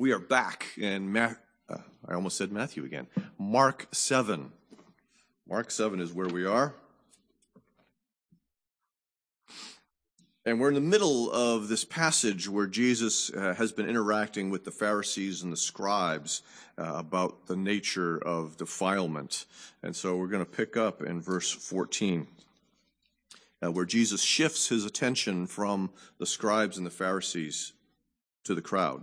We 0.00 0.12
are 0.12 0.20
back 0.20 0.64
in, 0.76 1.16
uh, 1.16 1.34
I 2.06 2.14
almost 2.14 2.36
said 2.36 2.52
Matthew 2.52 2.84
again, 2.84 3.08
Mark 3.36 3.88
7. 3.90 4.52
Mark 5.48 5.72
7 5.72 5.98
is 5.98 6.12
where 6.12 6.28
we 6.28 6.46
are. 6.46 6.76
And 10.46 10.60
we're 10.60 10.68
in 10.68 10.76
the 10.76 10.80
middle 10.80 11.32
of 11.32 11.66
this 11.66 11.84
passage 11.84 12.48
where 12.48 12.68
Jesus 12.68 13.30
uh, 13.30 13.54
has 13.58 13.72
been 13.72 13.88
interacting 13.88 14.50
with 14.50 14.64
the 14.64 14.70
Pharisees 14.70 15.42
and 15.42 15.52
the 15.52 15.56
scribes 15.56 16.42
uh, 16.78 16.92
about 16.94 17.48
the 17.48 17.56
nature 17.56 18.18
of 18.18 18.56
defilement. 18.56 19.46
And 19.82 19.96
so 19.96 20.16
we're 20.16 20.28
going 20.28 20.44
to 20.44 20.50
pick 20.50 20.76
up 20.76 21.02
in 21.02 21.20
verse 21.20 21.50
14, 21.50 22.28
uh, 23.64 23.72
where 23.72 23.84
Jesus 23.84 24.22
shifts 24.22 24.68
his 24.68 24.84
attention 24.84 25.48
from 25.48 25.90
the 26.18 26.26
scribes 26.26 26.76
and 26.78 26.86
the 26.86 26.90
Pharisees 26.90 27.72
to 28.44 28.54
the 28.54 28.62
crowd 28.62 29.02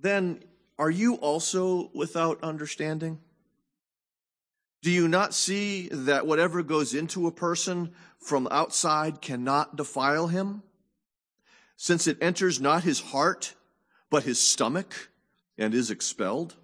then 0.00 0.42
are 0.78 0.90
you 0.90 1.14
also 1.16 1.90
without 1.94 2.42
understanding? 2.42 3.18
Do 4.82 4.90
you 4.90 5.08
not 5.08 5.34
see 5.34 5.88
that 5.88 6.26
whatever 6.26 6.62
goes 6.62 6.94
into 6.94 7.26
a 7.26 7.32
person 7.32 7.92
from 8.20 8.46
outside 8.50 9.20
cannot 9.20 9.76
defile 9.76 10.28
him? 10.28 10.62
Since 11.76 12.06
it 12.06 12.18
enters 12.20 12.60
not 12.60 12.84
his 12.84 13.00
heart, 13.00 13.54
but 14.10 14.22
his 14.22 14.40
stomach, 14.40 15.10
and 15.56 15.74
is 15.74 15.90
expelled? 15.90 16.54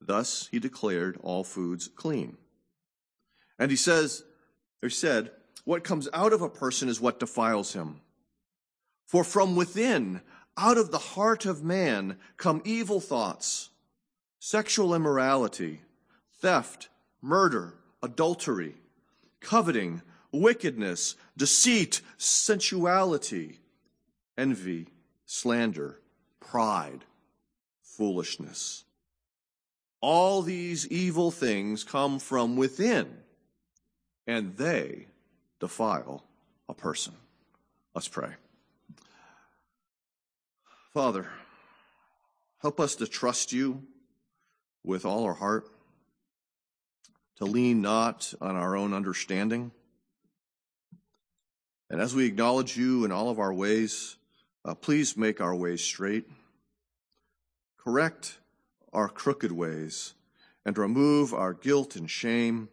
Thus 0.00 0.48
he 0.50 0.58
declared 0.58 1.18
all 1.22 1.44
foods 1.44 1.88
clean. 1.88 2.36
And 3.58 3.70
he 3.70 3.76
says, 3.76 4.24
or 4.82 4.90
said, 4.90 5.30
what 5.64 5.84
comes 5.84 6.08
out 6.12 6.32
of 6.32 6.42
a 6.42 6.50
person 6.50 6.88
is 6.88 7.00
what 7.00 7.18
defiles 7.18 7.72
him. 7.72 8.00
For 9.06 9.24
from 9.24 9.56
within, 9.56 10.20
out 10.56 10.78
of 10.78 10.90
the 10.90 10.98
heart 10.98 11.44
of 11.44 11.62
man 11.62 12.16
come 12.36 12.62
evil 12.64 13.00
thoughts, 13.00 13.70
sexual 14.38 14.94
immorality, 14.94 15.80
theft, 16.40 16.88
murder, 17.20 17.74
adultery, 18.02 18.74
coveting, 19.40 20.02
wickedness, 20.32 21.16
deceit, 21.36 22.00
sensuality, 22.16 23.58
envy, 24.38 24.88
slander, 25.24 26.00
pride, 26.40 27.04
foolishness. 27.82 28.84
All 30.00 30.42
these 30.42 30.86
evil 30.88 31.30
things 31.30 31.84
come 31.84 32.18
from 32.18 32.56
within, 32.56 33.08
and 34.26 34.56
they 34.56 35.06
defile 35.58 36.22
a 36.68 36.74
person. 36.74 37.14
Let's 37.94 38.08
pray. 38.08 38.30
Father, 40.96 41.26
help 42.62 42.80
us 42.80 42.94
to 42.94 43.06
trust 43.06 43.52
you 43.52 43.82
with 44.82 45.04
all 45.04 45.24
our 45.24 45.34
heart, 45.34 45.68
to 47.36 47.44
lean 47.44 47.82
not 47.82 48.32
on 48.40 48.56
our 48.56 48.74
own 48.74 48.94
understanding. 48.94 49.72
And 51.90 52.00
as 52.00 52.14
we 52.14 52.24
acknowledge 52.24 52.78
you 52.78 53.04
in 53.04 53.12
all 53.12 53.28
of 53.28 53.38
our 53.38 53.52
ways, 53.52 54.16
uh, 54.64 54.74
please 54.74 55.18
make 55.18 55.38
our 55.38 55.54
ways 55.54 55.82
straight, 55.82 56.24
correct 57.76 58.38
our 58.90 59.10
crooked 59.10 59.52
ways, 59.52 60.14
and 60.64 60.78
remove 60.78 61.34
our 61.34 61.52
guilt 61.52 61.94
and 61.96 62.10
shame 62.10 62.70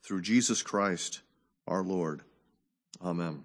through 0.00 0.22
Jesus 0.22 0.62
Christ 0.62 1.22
our 1.66 1.82
Lord. 1.82 2.22
Amen. 3.02 3.42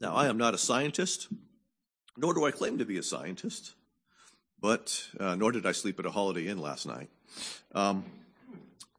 Now, 0.00 0.14
I 0.14 0.26
am 0.26 0.36
not 0.36 0.54
a 0.54 0.58
scientist, 0.58 1.28
nor 2.16 2.34
do 2.34 2.44
I 2.44 2.50
claim 2.50 2.78
to 2.78 2.84
be 2.84 2.98
a 2.98 3.02
scientist, 3.02 3.74
but 4.60 5.08
uh, 5.20 5.34
nor 5.36 5.52
did 5.52 5.66
I 5.66 5.72
sleep 5.72 5.98
at 5.98 6.06
a 6.06 6.10
Holiday 6.10 6.48
Inn 6.48 6.58
last 6.58 6.86
night. 6.86 7.08
Um, 7.74 8.04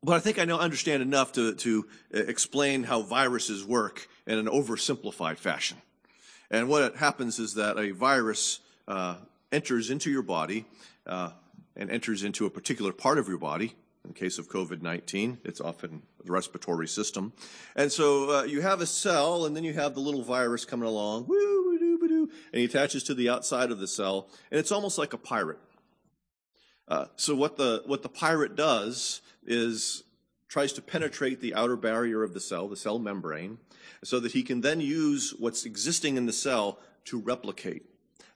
but 0.03 0.13
I 0.13 0.19
think 0.19 0.39
I 0.39 0.45
now 0.45 0.59
understand 0.59 1.01
enough 1.01 1.31
to, 1.33 1.55
to 1.55 1.87
uh, 2.13 2.19
explain 2.19 2.83
how 2.83 3.01
viruses 3.01 3.65
work 3.65 4.07
in 4.27 4.37
an 4.37 4.45
oversimplified 4.45 5.37
fashion. 5.37 5.77
And 6.51 6.69
what 6.69 6.95
happens 6.95 7.39
is 7.39 7.55
that 7.55 7.77
a 7.77 7.91
virus 7.91 8.59
uh, 8.87 9.15
enters 9.51 9.89
into 9.89 10.11
your 10.11 10.21
body 10.21 10.65
uh, 11.07 11.31
and 11.75 11.89
enters 11.89 12.23
into 12.23 12.45
a 12.45 12.49
particular 12.49 12.93
part 12.93 13.17
of 13.17 13.27
your 13.27 13.39
body. 13.39 13.73
In 14.05 14.13
case 14.13 14.37
of 14.37 14.47
COVID 14.47 14.81
19, 14.81 15.39
it's 15.43 15.59
often 15.59 16.03
the 16.23 16.31
respiratory 16.31 16.87
system. 16.87 17.33
And 17.75 17.91
so 17.91 18.39
uh, 18.39 18.43
you 18.43 18.61
have 18.61 18.81
a 18.81 18.85
cell, 18.85 19.45
and 19.45 19.55
then 19.55 19.63
you 19.63 19.73
have 19.73 19.95
the 19.95 19.99
little 19.99 20.23
virus 20.23 20.63
coming 20.63 20.87
along, 20.87 21.27
and 21.29 22.29
he 22.53 22.65
attaches 22.65 23.03
to 23.03 23.15
the 23.15 23.29
outside 23.29 23.71
of 23.71 23.79
the 23.79 23.87
cell, 23.87 24.29
and 24.51 24.59
it's 24.59 24.71
almost 24.71 24.97
like 24.97 25.13
a 25.13 25.17
pirate. 25.17 25.59
Uh, 26.87 27.05
so 27.15 27.35
what 27.35 27.57
the 27.57 27.81
what 27.85 28.03
the 28.03 28.09
pirate 28.09 28.55
does 28.55 29.21
is 29.43 30.03
tries 30.47 30.71
to 30.73 30.81
penetrate 30.81 31.41
the 31.41 31.55
outer 31.55 31.75
barrier 31.75 32.23
of 32.23 32.33
the 32.33 32.39
cell, 32.39 32.67
the 32.67 32.77
cell 32.77 32.99
membrane, 32.99 33.57
so 34.03 34.19
that 34.19 34.33
he 34.33 34.43
can 34.43 34.61
then 34.61 34.79
use 34.79 35.33
what's 35.39 35.65
existing 35.65 36.15
in 36.15 36.27
the 36.27 36.33
cell 36.33 36.79
to 37.05 37.19
replicate. 37.19 37.83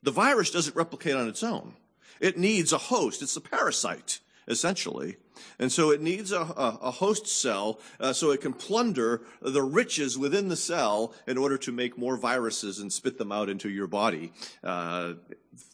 The 0.01 0.11
virus 0.11 0.49
doesn't 0.49 0.75
replicate 0.75 1.15
on 1.15 1.27
its 1.27 1.43
own. 1.43 1.73
It 2.19 2.37
needs 2.37 2.73
a 2.73 2.77
host. 2.77 3.21
It's 3.21 3.35
a 3.35 3.41
parasite 3.41 4.19
essentially. 4.49 5.17
And 5.59 5.71
so 5.71 5.91
it 5.91 6.01
needs 6.01 6.31
a, 6.31 6.41
a, 6.41 6.79
a 6.81 6.91
host 6.91 7.27
cell 7.27 7.79
uh, 7.99 8.11
so 8.11 8.31
it 8.31 8.41
can 8.41 8.53
plunder 8.53 9.21
the 9.41 9.61
riches 9.61 10.17
within 10.17 10.49
the 10.49 10.55
cell 10.57 11.13
in 11.27 11.37
order 11.37 11.57
to 11.59 11.71
make 11.71 11.97
more 11.97 12.17
viruses 12.17 12.79
and 12.79 12.91
spit 12.91 13.17
them 13.17 13.31
out 13.31 13.49
into 13.49 13.69
your 13.69 13.87
body, 13.87 14.33
uh, 14.63 15.13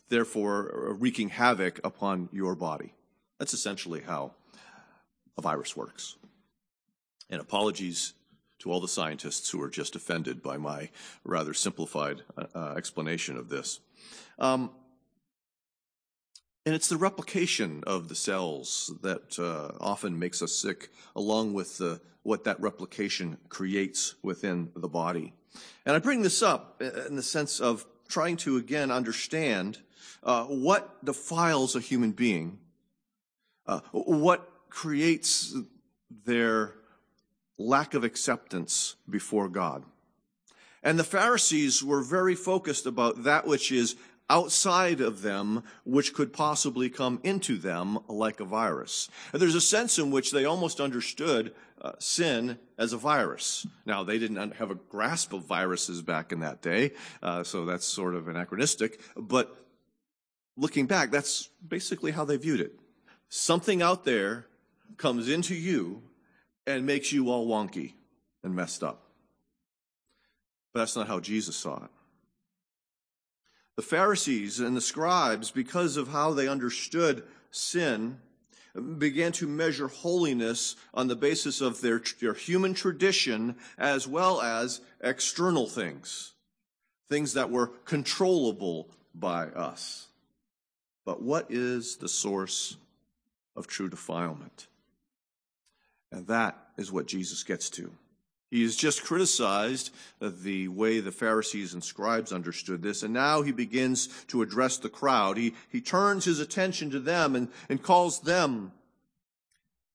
therefore 0.10 0.96
wreaking 1.00 1.30
havoc 1.30 1.80
upon 1.84 2.30
your 2.32 2.56
body. 2.56 2.94
That's 3.40 3.54
essentially 3.54 4.02
how 4.02 4.34
a 5.38 5.42
virus 5.42 5.76
works. 5.76 6.18
And 7.30 7.42
apologies 7.42 8.14
to 8.60 8.72
all 8.72 8.80
the 8.80 8.88
scientists 8.88 9.50
who 9.50 9.62
are 9.62 9.70
just 9.70 9.96
offended 9.96 10.42
by 10.44 10.58
my 10.58 10.90
rather 11.24 11.54
simplified 11.54 12.22
uh, 12.54 12.74
explanation 12.78 13.38
of 13.38 13.50
this. 13.50 13.80
Um, 14.38 14.72
and 16.66 16.74
it's 16.74 16.90
the 16.90 16.98
replication 16.98 17.84
of 17.86 18.10
the 18.10 18.16
cells 18.16 18.92
that 19.02 19.38
uh, 19.38 19.72
often 19.80 20.18
makes 20.18 20.42
us 20.42 20.54
sick, 20.56 20.90
along 21.16 21.54
with 21.54 21.80
what 22.24 22.44
that 22.46 22.60
replication 22.60 23.38
creates 23.50 24.16
within 24.24 24.72
the 24.76 24.88
body. 24.88 25.34
And 25.86 25.96
I 25.96 26.00
bring 26.00 26.24
this 26.24 26.42
up 26.42 26.82
in 26.82 27.16
the 27.16 27.24
sense 27.24 27.60
of 27.60 27.86
trying 28.08 28.38
to 28.38 28.58
again 28.58 28.92
understand 28.92 29.78
uh, 30.24 30.46
what 30.46 31.06
defiles 31.06 31.76
a 31.76 31.80
human 31.80 32.12
being, 32.12 32.58
uh, 33.68 33.82
what 33.92 34.50
creates 34.70 35.56
their 36.26 36.74
lack 37.60 37.94
of 37.94 38.04
acceptance 38.04 38.96
before 39.08 39.48
God. 39.48 39.84
And 40.82 41.00
the 41.00 41.04
Pharisees 41.04 41.84
were 41.84 42.02
very 42.02 42.36
focused 42.36 42.86
about 42.86 43.24
that 43.24 43.48
which 43.48 43.72
is 43.72 43.96
outside 44.30 45.02
of 45.02 45.22
them 45.22 45.64
which 45.84 46.14
could 46.14 46.34
possibly 46.34 46.90
come 46.90 47.20
into 47.24 47.58
them 47.58 48.00
like 48.08 48.40
a 48.40 48.46
virus. 48.46 49.10
And 49.32 49.42
there's 49.42 49.56
a 49.56 49.62
sense 49.62 50.00
in 50.00 50.12
which 50.12 50.32
they 50.32 50.46
almost 50.46 50.80
understood 50.80 51.54
uh, 51.82 51.92
sin 52.00 52.58
as 52.78 52.94
a 52.94 52.98
virus. 52.98 53.68
Now, 53.86 54.04
they 54.04 54.18
didn't 54.18 54.56
have 54.56 54.72
a 54.72 54.76
grasp 54.76 55.34
of 55.34 55.44
viruses 55.44 56.02
back 56.02 56.32
in 56.32 56.40
that 56.40 56.62
day, 56.62 56.94
uh, 57.22 57.44
so 57.44 57.66
that's 57.66 57.86
sort 57.86 58.16
of 58.16 58.28
anachronistic. 58.28 59.00
But 59.16 59.56
looking 60.58 60.88
back, 60.88 61.12
that's 61.12 61.50
basically 61.68 62.12
how 62.12 62.26
they 62.26 62.38
viewed 62.38 62.62
it. 62.62 62.74
Something 63.30 63.82
out 63.82 64.06
there 64.06 64.48
comes 64.98 65.30
into 65.30 65.54
you 65.54 66.02
and 66.66 66.86
makes 66.86 67.12
you 67.12 67.30
all 67.30 67.48
wonky 67.48 67.94
and 68.44 68.56
messed 68.56 68.84
up. 68.84 69.04
But 70.74 70.82
that's 70.82 70.96
not 70.96 71.08
how 71.08 71.20
Jesus 71.20 71.56
saw 71.56 71.84
it. 71.84 71.90
The 73.76 73.82
Pharisees 73.82 74.60
and 74.60 74.76
the 74.76 74.82
scribes, 74.82 75.52
because 75.52 75.98
of 75.98 76.08
how 76.10 76.34
they 76.34 76.48
understood 76.48 77.24
sin, 77.52 78.20
began 78.98 79.32
to 79.34 79.48
measure 79.48 79.88
holiness 79.88 80.76
on 80.94 81.08
the 81.08 81.16
basis 81.16 81.62
of 81.62 81.82
their, 81.82 82.02
their 82.20 82.34
human 82.34 82.74
tradition 82.74 83.56
as 83.78 84.08
well 84.08 84.42
as 84.42 84.82
external 85.02 85.68
things. 85.68 86.34
things 87.10 87.34
that 87.34 87.52
were 87.52 87.68
controllable 87.86 88.90
by 89.14 89.48
us. 89.48 90.08
But 91.06 91.22
what 91.22 91.48
is 91.50 91.98
the 91.98 92.10
source 92.10 92.78
of 93.56 93.68
true 93.68 93.90
defilement? 93.90 94.68
And 96.12 96.28
that 96.28 96.58
is 96.78 96.92
what 96.92 97.08
Jesus 97.08 97.44
gets 97.44 97.70
to. 97.72 97.92
He 98.56 98.64
has 98.64 98.78
just 98.78 99.04
criticized 99.04 99.94
the 100.22 100.70
way 100.70 101.02
the 101.02 101.12
Pharisees 101.12 101.74
and 101.74 101.84
scribes 101.84 102.32
understood 102.32 102.82
this, 102.82 103.04
and 103.04 103.14
now 103.14 103.42
he 103.42 103.52
begins 103.52 104.08
to 104.28 104.42
address 104.42 104.78
the 104.78 104.88
crowd. 104.88 105.36
He, 105.36 105.56
he 105.68 105.82
turns 105.82 106.24
his 106.24 106.40
attention 106.40 106.90
to 106.92 107.02
them 107.02 107.36
and, 107.36 107.50
and 107.68 107.84
calls 107.84 108.22
them, 108.22 108.72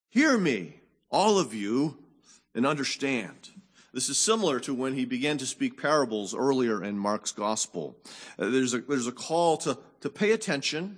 Hear 0.09 0.37
me, 0.37 0.75
all 1.09 1.39
of 1.39 1.55
you, 1.55 1.97
and 2.53 2.67
understand. 2.67 3.49
This 3.95 4.09
is 4.09 4.19
similar 4.19 4.59
to 4.59 4.75
when 4.75 4.93
he 4.93 5.05
began 5.05 5.39
to 5.39 5.47
speak 5.47 5.81
parables 5.81 6.35
earlier 6.35 6.83
in 6.83 6.99
Mark's 6.99 7.31
gospel. 7.31 7.97
Uh, 8.37 8.51
there's, 8.51 8.75
a, 8.75 8.81
there's 8.81 9.07
a 9.07 9.11
call 9.11 9.57
to, 9.57 9.79
to 10.01 10.09
pay 10.11 10.33
attention, 10.33 10.97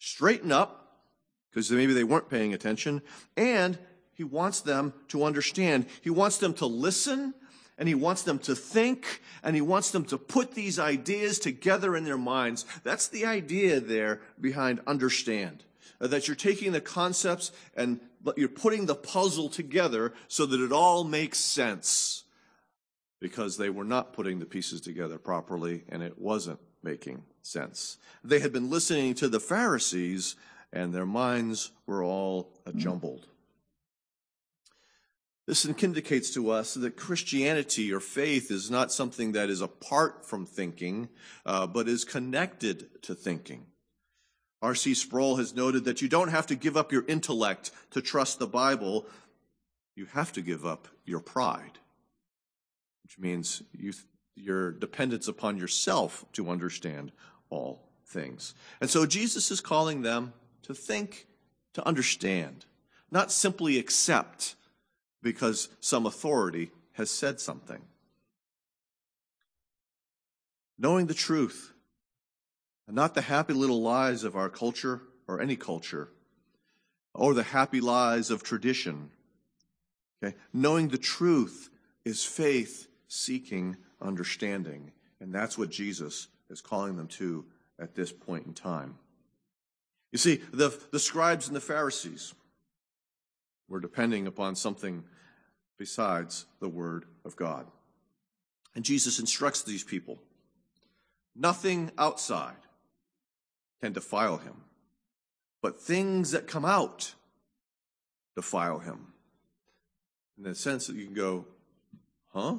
straighten 0.00 0.50
up, 0.50 1.04
because 1.48 1.70
maybe 1.70 1.92
they 1.92 2.02
weren't 2.02 2.28
paying 2.28 2.52
attention, 2.52 3.02
and 3.36 3.78
he 4.16 4.24
wants 4.24 4.62
them 4.62 4.94
to 5.08 5.24
understand. 5.24 5.84
He 6.00 6.08
wants 6.08 6.38
them 6.38 6.54
to 6.54 6.66
listen, 6.66 7.34
and 7.76 7.86
he 7.86 7.94
wants 7.94 8.22
them 8.22 8.38
to 8.40 8.54
think, 8.56 9.20
and 9.42 9.54
he 9.54 9.60
wants 9.60 9.90
them 9.90 10.06
to 10.06 10.16
put 10.16 10.54
these 10.54 10.78
ideas 10.78 11.38
together 11.38 11.94
in 11.94 12.04
their 12.04 12.16
minds. 12.16 12.64
That's 12.82 13.08
the 13.08 13.26
idea 13.26 13.78
there 13.78 14.22
behind 14.40 14.80
understand. 14.86 15.64
Uh, 16.00 16.06
that 16.06 16.28
you're 16.28 16.34
taking 16.34 16.72
the 16.72 16.80
concepts 16.80 17.52
and 17.74 18.00
you're 18.36 18.48
putting 18.48 18.86
the 18.86 18.94
puzzle 18.94 19.48
together 19.48 20.12
so 20.28 20.44
that 20.44 20.60
it 20.60 20.72
all 20.72 21.04
makes 21.04 21.38
sense 21.38 22.24
because 23.18 23.56
they 23.56 23.70
were 23.70 23.84
not 23.84 24.12
putting 24.12 24.38
the 24.38 24.44
pieces 24.44 24.82
together 24.82 25.18
properly 25.18 25.84
and 25.88 26.02
it 26.02 26.18
wasn't 26.18 26.58
making 26.82 27.22
sense. 27.40 27.96
They 28.22 28.40
had 28.40 28.52
been 28.52 28.68
listening 28.68 29.14
to 29.14 29.28
the 29.28 29.40
Pharisees 29.40 30.36
and 30.70 30.92
their 30.92 31.06
minds 31.06 31.70
were 31.86 32.02
all 32.02 32.52
jumbled. 32.76 33.26
This 35.46 35.64
indicates 35.64 36.30
to 36.34 36.50
us 36.50 36.74
that 36.74 36.96
Christianity 36.96 37.92
or 37.92 38.00
faith 38.00 38.50
is 38.50 38.68
not 38.68 38.90
something 38.90 39.32
that 39.32 39.48
is 39.48 39.60
apart 39.60 40.26
from 40.26 40.44
thinking, 40.44 41.08
uh, 41.44 41.68
but 41.68 41.88
is 41.88 42.04
connected 42.04 43.02
to 43.02 43.14
thinking. 43.14 43.66
R.C. 44.60 44.94
Sproul 44.94 45.36
has 45.36 45.54
noted 45.54 45.84
that 45.84 46.02
you 46.02 46.08
don't 46.08 46.28
have 46.28 46.48
to 46.48 46.56
give 46.56 46.76
up 46.76 46.90
your 46.90 47.04
intellect 47.06 47.70
to 47.92 48.02
trust 48.02 48.40
the 48.40 48.48
Bible. 48.48 49.06
You 49.94 50.06
have 50.06 50.32
to 50.32 50.42
give 50.42 50.66
up 50.66 50.88
your 51.04 51.20
pride, 51.20 51.78
which 53.04 53.16
means 53.16 53.62
you, 53.72 53.92
your 54.34 54.72
dependence 54.72 55.28
upon 55.28 55.58
yourself 55.58 56.24
to 56.32 56.50
understand 56.50 57.12
all 57.50 57.88
things. 58.04 58.54
And 58.80 58.90
so 58.90 59.06
Jesus 59.06 59.52
is 59.52 59.60
calling 59.60 60.02
them 60.02 60.32
to 60.62 60.74
think, 60.74 61.28
to 61.74 61.86
understand, 61.86 62.64
not 63.12 63.30
simply 63.30 63.78
accept 63.78 64.55
because 65.26 65.68
some 65.80 66.06
authority 66.06 66.70
has 66.92 67.10
said 67.10 67.40
something. 67.40 67.82
Knowing 70.78 71.06
the 71.06 71.14
truth 71.14 71.72
and 72.86 72.94
not 72.94 73.14
the 73.14 73.22
happy 73.22 73.52
little 73.52 73.82
lies 73.82 74.22
of 74.22 74.36
our 74.36 74.48
culture 74.48 75.02
or 75.26 75.40
any 75.40 75.56
culture, 75.56 76.10
or 77.12 77.34
the 77.34 77.42
happy 77.42 77.80
lies 77.80 78.30
of 78.30 78.44
tradition. 78.44 79.10
Okay? 80.22 80.36
Knowing 80.52 80.90
the 80.90 80.96
truth 80.96 81.70
is 82.04 82.24
faith 82.24 82.86
seeking 83.08 83.76
understanding. 84.00 84.92
And 85.20 85.34
that's 85.34 85.58
what 85.58 85.70
Jesus 85.70 86.28
is 86.48 86.60
calling 86.60 86.96
them 86.96 87.08
to 87.08 87.44
at 87.80 87.96
this 87.96 88.12
point 88.12 88.46
in 88.46 88.54
time. 88.54 88.94
You 90.12 90.18
see, 90.18 90.40
the, 90.52 90.72
the 90.92 91.00
scribes 91.00 91.48
and 91.48 91.56
the 91.56 91.60
Pharisees 91.60 92.32
were 93.68 93.80
depending 93.80 94.28
upon 94.28 94.54
something 94.54 95.02
besides 95.78 96.46
the 96.60 96.68
Word 96.68 97.04
of 97.24 97.36
God. 97.36 97.66
And 98.74 98.84
Jesus 98.84 99.18
instructs 99.18 99.62
these 99.62 99.84
people 99.84 100.18
nothing 101.36 101.90
outside 101.98 102.56
can 103.80 103.92
defile 103.92 104.38
him. 104.38 104.54
But 105.62 105.80
things 105.80 106.30
that 106.30 106.46
come 106.46 106.64
out 106.64 107.14
defile 108.34 108.78
him. 108.78 109.12
In 110.38 110.44
the 110.44 110.54
sense 110.54 110.86
that 110.86 110.96
you 110.96 111.04
can 111.04 111.14
go, 111.14 111.46
huh? 112.32 112.56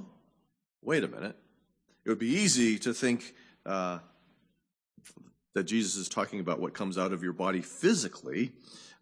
Wait 0.81 1.03
a 1.03 1.07
minute. 1.07 1.35
It 2.05 2.09
would 2.09 2.19
be 2.19 2.27
easy 2.27 2.79
to 2.79 2.93
think 2.93 3.33
uh, 3.65 3.99
that 5.53 5.63
Jesus 5.63 5.95
is 5.95 6.09
talking 6.09 6.39
about 6.39 6.59
what 6.59 6.73
comes 6.73 6.97
out 6.97 7.13
of 7.13 7.23
your 7.23 7.33
body 7.33 7.61
physically, 7.61 8.53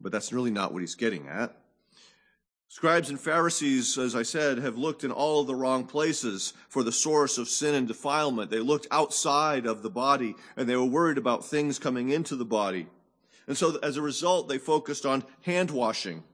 but 0.01 0.11
that's 0.11 0.33
really 0.33 0.51
not 0.51 0.73
what 0.73 0.81
he's 0.81 0.95
getting 0.95 1.27
at. 1.27 1.56
Scribes 2.75 3.10
and 3.10 3.18
Pharisees, 3.18 3.98
as 3.98 4.18
I 4.18 4.24
said, 4.24 4.57
have 4.57 4.77
looked 4.77 5.06
in 5.06 5.12
all 5.12 5.39
of 5.39 5.48
the 5.48 5.56
wrong 5.56 5.86
places 5.86 6.51
for 6.68 6.83
the 6.83 6.92
source 6.92 7.38
of 7.38 7.48
sin 7.48 7.74
and 7.74 7.88
defilement. 7.88 8.51
They 8.51 8.60
looked 8.60 8.86
outside 8.92 9.66
of 9.66 9.81
the 9.81 9.89
body 9.89 10.36
and 10.57 10.68
they 10.68 10.75
were 10.75 10.83
worried 10.83 11.18
about 11.18 11.45
things 11.45 11.80
coming 11.80 12.10
into 12.10 12.36
the 12.36 12.44
body. 12.44 12.88
And 13.48 13.56
so 13.56 13.77
as 13.81 13.95
a 13.95 14.01
result, 14.01 14.50
they 14.50 14.57
focused 14.57 15.06
on 15.06 15.24
hand 15.44 15.72
washing. 15.72 16.25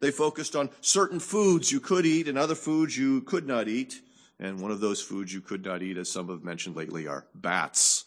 They 0.00 0.10
focused 0.10 0.54
on 0.54 0.68
certain 0.82 1.18
foods 1.18 1.72
you 1.72 1.80
could 1.80 2.04
eat 2.04 2.28
and 2.28 2.36
other 2.36 2.54
foods 2.54 2.98
you 2.98 3.22
could 3.22 3.46
not 3.46 3.66
eat. 3.66 4.02
And 4.38 4.60
one 4.60 4.72
of 4.72 4.80
those 4.80 5.00
foods 5.00 5.32
you 5.32 5.40
could 5.40 5.64
not 5.64 5.82
eat, 5.82 5.96
as 5.96 6.10
some 6.10 6.28
have 6.28 6.44
mentioned 6.44 6.76
lately, 6.76 7.06
are 7.08 7.24
bats. 7.34 8.04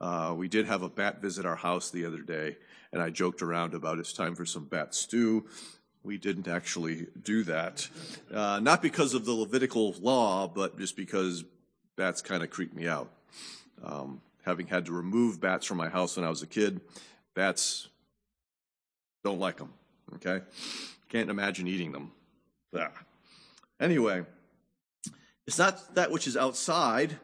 Uh, 0.00 0.34
we 0.36 0.48
did 0.48 0.66
have 0.66 0.82
a 0.82 0.88
bat 0.88 1.22
visit 1.22 1.46
our 1.46 1.54
house 1.54 1.92
the 1.92 2.04
other 2.04 2.20
day, 2.20 2.56
and 2.92 3.00
I 3.00 3.10
joked 3.10 3.42
around 3.42 3.74
about 3.74 4.00
it's 4.00 4.12
time 4.12 4.34
for 4.34 4.44
some 4.44 4.64
bat 4.64 4.92
stew 4.92 5.46
we 6.02 6.16
didn't 6.16 6.48
actually 6.48 7.06
do 7.22 7.44
that. 7.44 7.88
Uh, 8.32 8.60
not 8.62 8.82
because 8.82 9.14
of 9.14 9.24
the 9.24 9.32
Levitical 9.32 9.94
law, 10.00 10.48
but 10.48 10.78
just 10.78 10.96
because 10.96 11.44
bats 11.96 12.22
kind 12.22 12.42
of 12.42 12.50
creep 12.50 12.74
me 12.74 12.86
out. 12.86 13.10
Um, 13.84 14.20
having 14.44 14.66
had 14.66 14.86
to 14.86 14.92
remove 14.92 15.40
bats 15.40 15.66
from 15.66 15.76
my 15.76 15.88
house 15.88 16.16
when 16.16 16.24
I 16.24 16.30
was 16.30 16.42
a 16.42 16.46
kid, 16.46 16.80
bats 17.34 17.88
don't 19.24 19.38
like 19.38 19.58
them. 19.58 19.72
Okay? 20.14 20.44
Can't 21.08 21.30
imagine 21.30 21.66
eating 21.66 21.92
them. 21.92 22.12
Yeah. 22.72 22.88
Anyway, 23.80 24.24
it's 25.46 25.58
not 25.58 25.94
that 25.94 26.10
which 26.10 26.26
is 26.26 26.36
outside. 26.36 27.18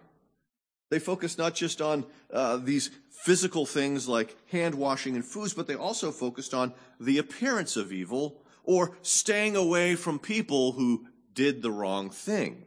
They 0.90 0.98
focus 0.98 1.38
not 1.38 1.54
just 1.54 1.80
on 1.80 2.04
uh, 2.32 2.58
these 2.58 2.90
physical 3.10 3.66
things 3.66 4.08
like 4.08 4.36
hand 4.50 4.74
washing 4.74 5.14
and 5.14 5.24
foods, 5.24 5.54
but 5.54 5.66
they 5.66 5.74
also 5.74 6.10
focused 6.10 6.54
on 6.54 6.74
the 7.00 7.18
appearance 7.18 7.76
of 7.76 7.92
evil 7.92 8.42
or 8.64 8.96
staying 9.02 9.56
away 9.56 9.94
from 9.94 10.18
people 10.18 10.72
who 10.72 11.06
did 11.34 11.62
the 11.62 11.70
wrong 11.70 12.10
thing. 12.10 12.64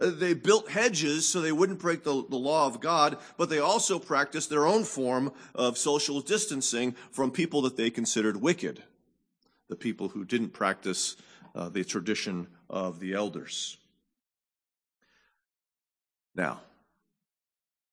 Uh, 0.00 0.10
they 0.10 0.34
built 0.34 0.70
hedges 0.70 1.26
so 1.26 1.40
they 1.40 1.52
wouldn't 1.52 1.78
break 1.78 2.04
the, 2.04 2.24
the, 2.28 2.36
law 2.36 2.66
of 2.66 2.80
God, 2.80 3.18
but 3.36 3.48
they 3.48 3.58
also 3.58 3.98
practiced 3.98 4.50
their 4.50 4.66
own 4.66 4.84
form 4.84 5.32
of 5.54 5.78
social 5.78 6.20
distancing 6.20 6.94
from 7.10 7.30
people 7.30 7.62
that 7.62 7.76
they 7.76 7.90
considered 7.90 8.40
wicked, 8.40 8.82
the 9.68 9.76
people 9.76 10.08
who 10.08 10.24
didn't 10.24 10.50
practice 10.50 11.16
uh, 11.54 11.68
the 11.68 11.84
tradition 11.84 12.46
of 12.68 13.00
the 13.00 13.14
elders. 13.14 13.78
Now, 16.34 16.60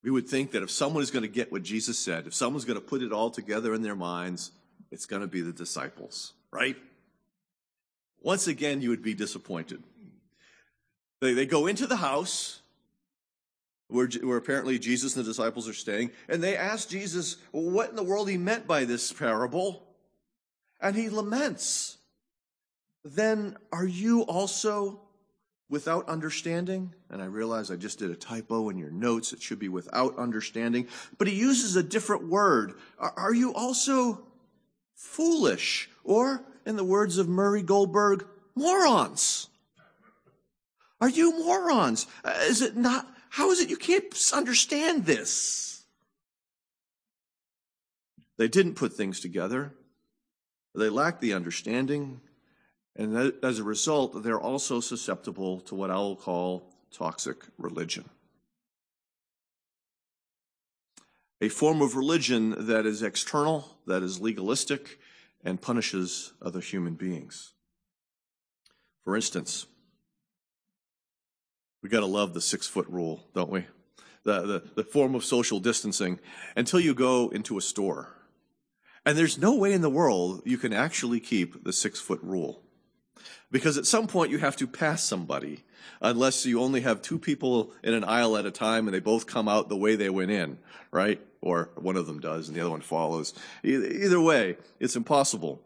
we 0.04 0.12
would 0.12 0.28
think 0.28 0.52
that 0.52 0.64
if 0.64 0.70
someone 0.70 1.02
is 1.02 1.12
going 1.12 1.24
to 1.24 1.30
get 1.30 1.52
what 1.52 1.64
Jesus 1.64 1.98
said, 1.98 2.28
if 2.28 2.34
someone's 2.34 2.66
going 2.66 2.80
to 2.80 2.86
put 2.86 3.02
it 3.02 3.14
all 3.14 3.30
together 3.30 3.74
in 3.74 3.82
their 3.82 3.96
minds, 3.96 4.52
it's 4.92 5.06
going 5.06 5.22
to 5.22 5.28
be 5.30 5.40
the 5.40 5.54
disciples 5.54 6.34
right? 6.54 6.78
Once 8.22 8.48
again, 8.48 8.82
you 8.82 8.90
would 8.90 9.02
be 9.02 9.14
disappointed. 9.14 9.84
They, 11.20 11.34
they 11.34 11.46
go 11.46 11.68
into 11.68 11.88
the 11.88 11.98
house 11.98 12.62
where, 13.88 14.08
where 14.24 14.38
apparently 14.38 14.80
Jesus 14.80 15.16
and 15.16 15.26
the 15.26 15.30
disciples 15.30 15.68
are 15.68 15.74
staying, 15.74 16.12
and 16.30 16.42
they 16.42 16.56
ask 16.56 16.90
Jesus 16.90 17.38
what 17.52 17.90
in 17.90 17.96
the 17.96 18.04
world 18.04 18.30
he 18.30 18.38
meant 18.38 18.68
by 18.68 18.86
this 18.86 19.12
parable. 19.12 19.84
And 20.82 20.96
he 20.96 21.10
laments. 21.10 21.98
Then 23.06 23.56
are 23.72 23.86
you 23.86 24.24
also 24.24 25.00
without 25.70 26.10
understanding? 26.10 26.94
And 27.10 27.22
I 27.22 27.26
realize 27.26 27.72
I 27.72 27.78
just 27.78 28.00
did 28.00 28.12
a 28.12 28.16
typo 28.16 28.70
in 28.70 28.78
your 28.78 28.92
notes. 28.92 29.32
It 29.32 29.42
should 29.42 29.60
be 29.60 29.70
without 29.70 30.18
understanding. 30.18 30.88
But 31.18 31.28
he 31.28 31.36
uses 31.36 31.78
a 31.78 31.84
different 31.84 32.28
word. 32.28 32.74
Are, 33.00 33.14
are 33.16 33.34
you 33.34 33.54
also 33.54 34.26
foolish, 35.04 35.90
or, 36.04 36.44
in 36.66 36.76
the 36.76 36.84
words 36.84 37.18
of 37.18 37.28
Murray 37.28 37.62
Goldberg, 37.62 38.26
morons. 38.56 39.48
Are 41.02 41.10
you 41.10 41.38
morons? 41.40 42.08
Uh, 42.24 42.34
is 42.44 42.62
it 42.62 42.78
not? 42.78 43.08
How 43.30 43.52
is 43.52 43.60
it 43.60 43.70
you 43.70 43.78
can't 43.78 44.06
understand 44.34 45.06
this? 45.06 45.84
They 48.38 48.48
didn't 48.48 48.76
put 48.76 48.94
things 48.94 49.20
together. 49.20 49.74
They 50.74 50.90
lack 50.90 51.20
the 51.20 51.34
understanding. 51.34 52.22
And 52.96 53.34
as 53.44 53.60
a 53.60 53.64
result, 53.64 54.24
they're 54.24 54.40
also 54.40 54.80
susceptible 54.80 55.60
to 55.62 55.76
what 55.76 55.92
I 55.92 55.96
will 55.96 56.16
call 56.16 56.72
toxic 56.92 57.38
religion. 57.58 58.06
A 61.44 61.50
form 61.50 61.82
of 61.82 61.98
religion 61.98 62.56
that 62.68 62.86
is 62.86 63.04
external, 63.04 63.78
that 63.86 64.02
is 64.02 64.22
legalistic, 64.22 64.98
and 65.44 65.62
punishes 65.62 66.32
other 66.42 66.62
human 66.62 66.96
beings. 66.96 67.52
For 69.04 69.14
instance, 69.14 69.66
we 71.82 71.90
got 71.90 72.00
to 72.00 72.06
love 72.06 72.34
the 72.34 72.40
six 72.40 72.66
foot 72.66 72.88
rule, 72.88 73.28
don't 73.36 73.50
we? 73.50 73.66
The, 74.24 74.42
the, 74.42 74.64
the 74.76 74.84
form 74.86 75.16
of 75.16 75.26
social 75.26 75.60
distancing 75.60 76.18
until 76.56 76.80
you 76.80 76.94
go 76.94 77.28
into 77.28 77.58
a 77.58 77.62
store. 77.62 78.16
And 79.06 79.18
there's 79.18 79.38
no 79.38 79.54
way 79.54 79.74
in 79.74 79.82
the 79.82 79.90
world 79.90 80.44
you 80.46 80.58
can 80.58 80.72
actually 80.72 81.20
keep 81.20 81.66
the 81.66 81.74
six 81.74 82.00
foot 82.00 82.22
rule. 82.24 82.62
Because 83.52 83.78
at 83.78 83.86
some 83.86 84.08
point 84.08 84.32
you 84.32 84.38
have 84.38 84.56
to 84.56 84.66
pass 84.66 85.04
somebody, 85.04 85.66
unless 86.00 86.46
you 86.46 86.62
only 86.62 86.80
have 86.82 87.02
two 87.02 87.20
people 87.20 87.74
in 87.84 87.94
an 87.94 88.06
aisle 88.06 88.38
at 88.38 88.46
a 88.46 88.52
time 88.52 88.88
and 88.88 88.96
they 88.96 89.02
both 89.02 89.28
come 89.28 89.50
out 89.50 89.68
the 89.68 89.76
way 89.76 89.98
they 89.98 90.10
went 90.10 90.32
in, 90.32 90.58
right? 90.90 91.20
Or 91.44 91.72
one 91.76 91.98
of 91.98 92.08
them 92.08 92.22
does 92.22 92.48
and 92.48 92.56
the 92.56 92.62
other 92.62 92.70
one 92.70 92.80
follows. 92.80 93.34
Either 93.66 94.22
way, 94.22 94.56
it's 94.80 94.96
impossible. 94.96 95.62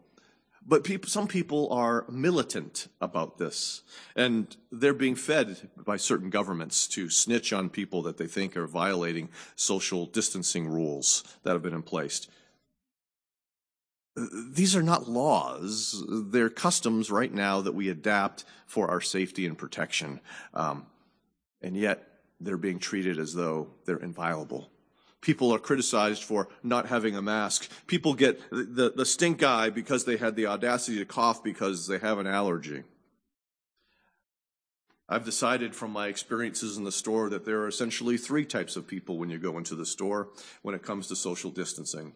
But 0.66 0.82
people, 0.82 1.08
some 1.08 1.28
people 1.28 1.72
are 1.72 2.04
militant 2.10 2.88
about 3.00 3.38
this, 3.38 3.82
and 4.16 4.54
they're 4.72 4.92
being 4.92 5.14
fed 5.14 5.70
by 5.76 5.96
certain 5.96 6.30
governments 6.30 6.88
to 6.88 7.08
snitch 7.08 7.52
on 7.52 7.70
people 7.70 8.02
that 8.02 8.18
they 8.18 8.26
think 8.26 8.56
are 8.56 8.66
violating 8.66 9.30
social 9.54 10.04
distancing 10.04 10.68
rules 10.68 11.22
that 11.44 11.52
have 11.52 11.62
been 11.62 11.72
in 11.72 11.82
place. 11.82 12.26
These 14.16 14.74
are 14.74 14.82
not 14.82 15.08
laws, 15.08 16.04
they're 16.08 16.50
customs 16.50 17.08
right 17.08 17.32
now 17.32 17.60
that 17.60 17.72
we 17.72 17.88
adapt 17.88 18.44
for 18.66 18.88
our 18.88 19.00
safety 19.00 19.46
and 19.46 19.56
protection. 19.56 20.20
Um, 20.52 20.86
and 21.62 21.76
yet, 21.76 22.04
they're 22.40 22.56
being 22.56 22.80
treated 22.80 23.18
as 23.18 23.32
though 23.32 23.68
they're 23.86 23.96
inviolable. 23.96 24.70
People 25.20 25.52
are 25.52 25.58
criticized 25.58 26.22
for 26.22 26.48
not 26.62 26.86
having 26.86 27.16
a 27.16 27.22
mask. 27.22 27.70
People 27.86 28.14
get 28.14 28.40
the, 28.50 28.92
the 28.94 29.04
stink 29.04 29.42
eye 29.42 29.70
because 29.70 30.04
they 30.04 30.16
had 30.16 30.36
the 30.36 30.46
audacity 30.46 30.98
to 30.98 31.04
cough 31.04 31.42
because 31.42 31.86
they 31.88 31.98
have 31.98 32.18
an 32.18 32.26
allergy. 32.26 32.84
I've 35.08 35.24
decided 35.24 35.74
from 35.74 35.90
my 35.90 36.08
experiences 36.08 36.76
in 36.76 36.84
the 36.84 36.92
store 36.92 37.30
that 37.30 37.46
there 37.46 37.60
are 37.60 37.68
essentially 37.68 38.18
three 38.18 38.44
types 38.44 38.76
of 38.76 38.86
people 38.86 39.16
when 39.16 39.30
you 39.30 39.38
go 39.38 39.56
into 39.56 39.74
the 39.74 39.86
store 39.86 40.28
when 40.62 40.74
it 40.74 40.82
comes 40.82 41.08
to 41.08 41.16
social 41.16 41.50
distancing. 41.50 42.12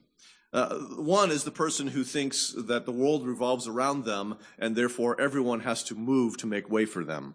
Uh, 0.53 0.79
one 0.99 1.31
is 1.31 1.45
the 1.45 1.51
person 1.51 1.89
who 1.89 2.05
thinks 2.05 2.55
that 2.57 2.85
the 2.85 2.93
world 2.93 3.27
revolves 3.27 3.67
around 3.67 4.05
them 4.05 4.37
and 4.59 4.77
therefore 4.77 5.19
everyone 5.19 5.61
has 5.61 5.83
to 5.85 5.95
move 5.95 6.37
to 6.37 6.47
make 6.47 6.71
way 6.71 6.85
for 6.85 7.03
them. 7.03 7.35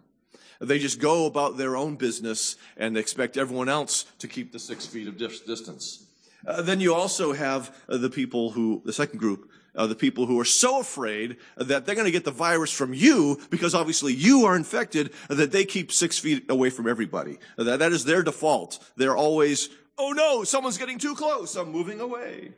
They 0.60 0.78
just 0.78 1.00
go 1.00 1.26
about 1.26 1.56
their 1.56 1.76
own 1.76 1.96
business 1.96 2.56
and 2.76 2.96
expect 2.96 3.36
everyone 3.36 3.68
else 3.68 4.04
to 4.18 4.28
keep 4.28 4.52
the 4.52 4.58
six 4.58 4.86
feet 4.86 5.06
of 5.06 5.16
distance. 5.16 6.04
Uh, 6.46 6.62
then 6.62 6.80
you 6.80 6.94
also 6.94 7.32
have 7.32 7.74
uh, 7.88 7.96
the 7.96 8.10
people 8.10 8.50
who, 8.50 8.82
the 8.84 8.92
second 8.92 9.18
group, 9.18 9.50
uh, 9.76 9.86
the 9.86 9.94
people 9.94 10.26
who 10.26 10.40
are 10.40 10.44
so 10.44 10.80
afraid 10.80 11.36
that 11.56 11.86
they're 11.86 11.94
going 11.94 12.04
to 12.04 12.10
get 12.10 12.24
the 12.24 12.30
virus 12.30 12.72
from 12.72 12.92
you 12.92 13.40
because 13.50 13.74
obviously 13.74 14.12
you 14.12 14.44
are 14.44 14.56
infected 14.56 15.12
that 15.28 15.52
they 15.52 15.64
keep 15.64 15.92
six 15.92 16.18
feet 16.18 16.50
away 16.50 16.70
from 16.70 16.88
everybody. 16.88 17.38
That, 17.56 17.78
that 17.78 17.92
is 17.92 18.04
their 18.04 18.22
default. 18.22 18.78
They're 18.96 19.16
always, 19.16 19.68
oh 19.96 20.12
no, 20.12 20.42
someone's 20.42 20.78
getting 20.78 20.98
too 20.98 21.14
close. 21.14 21.54
I'm 21.54 21.70
moving 21.70 22.00
away. 22.00 22.52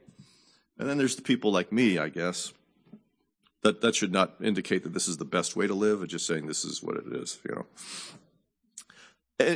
And 0.78 0.88
then 0.88 0.96
there's 0.96 1.16
the 1.16 1.22
people 1.22 1.52
like 1.52 1.72
me, 1.72 1.98
I 1.98 2.08
guess, 2.08 2.54
that, 3.62 3.80
that 3.80 3.94
should 3.94 4.12
not 4.12 4.34
indicate 4.40 4.84
that 4.84 4.94
this 4.94 5.08
is 5.08 5.16
the 5.18 5.24
best 5.24 5.56
way 5.56 5.66
to 5.66 5.74
live. 5.74 6.02
It's 6.02 6.12
just 6.12 6.26
saying 6.26 6.46
this 6.46 6.64
is 6.64 6.82
what 6.82 6.96
it 6.96 7.04
is, 7.12 7.38
you 7.48 7.54
know. 7.54 7.66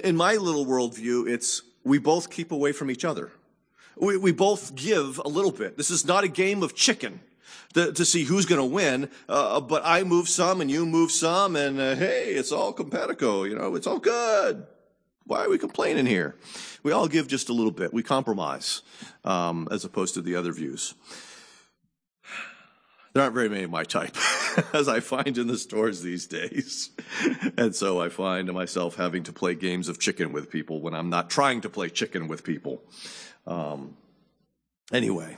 In 0.03 0.17
my 0.17 0.35
little 0.37 0.65
worldview, 0.65 1.29
it's 1.29 1.63
we 1.85 1.99
both 1.99 2.31
keep 2.31 2.53
away 2.53 2.73
from 2.73 2.91
each 2.91 3.05
other. 3.05 3.33
We, 3.97 4.17
we 4.17 4.33
both 4.33 4.75
give 4.75 5.21
a 5.25 5.29
little 5.29 5.53
bit. 5.53 5.77
This 5.77 5.91
is 5.91 6.05
not 6.05 6.25
a 6.25 6.29
game 6.29 6.63
of 6.63 6.75
chicken 6.75 7.21
to, 7.75 7.93
to 7.93 8.05
see 8.05 8.25
who's 8.25 8.47
going 8.47 8.61
to 8.61 8.65
win, 8.65 9.11
uh, 9.29 9.61
but 9.61 9.83
I 9.85 10.03
move 10.03 10.29
some 10.29 10.61
and 10.61 10.71
you 10.71 10.87
move 10.87 11.11
some, 11.11 11.55
and 11.57 11.79
uh, 11.79 11.95
hey, 11.95 12.31
it's 12.31 12.53
all 12.53 12.73
compatico, 12.73 13.49
you 13.49 13.55
know, 13.57 13.75
it's 13.75 13.87
all 13.87 13.99
good. 13.99 14.67
Why 15.27 15.45
are 15.45 15.49
we 15.49 15.59
complaining 15.59 16.07
here? 16.07 16.35
We 16.83 16.93
all 16.93 17.09
give 17.09 17.29
just 17.29 17.49
a 17.49 17.53
little 17.53 17.71
bit. 17.71 17.95
We 17.95 18.03
compromise 18.03 18.83
um, 19.25 19.69
as 19.71 19.85
opposed 19.85 20.15
to 20.15 20.23
the 20.23 20.37
other 20.37 20.53
views. 20.53 20.95
There 23.14 23.23
aren't 23.23 23.35
very 23.35 23.49
many 23.49 23.62
of 23.62 23.71
my 23.71 23.85
type, 23.85 24.16
as 24.75 24.88
I 24.88 24.99
find 24.99 25.38
in 25.38 25.47
the 25.47 25.56
stores 25.56 26.02
these 26.02 26.26
days. 26.26 26.90
And 27.56 27.75
so 27.75 28.00
I 28.00 28.09
find 28.09 28.52
myself 28.52 28.97
having 28.97 29.23
to 29.25 29.33
play 29.33 29.54
games 29.54 29.88
of 29.88 30.00
chicken 30.00 30.33
with 30.33 30.50
people 30.50 30.80
when 30.80 30.94
I'm 30.94 31.11
not 31.11 31.30
trying 31.30 31.61
to 31.61 31.71
play 31.71 31.88
chicken 31.90 32.26
with 32.26 32.42
people. 32.42 32.83
Um, 33.47 33.97
anyway, 34.92 35.37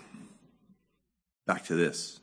back 1.46 1.66
to 1.66 1.74
this. 1.74 2.18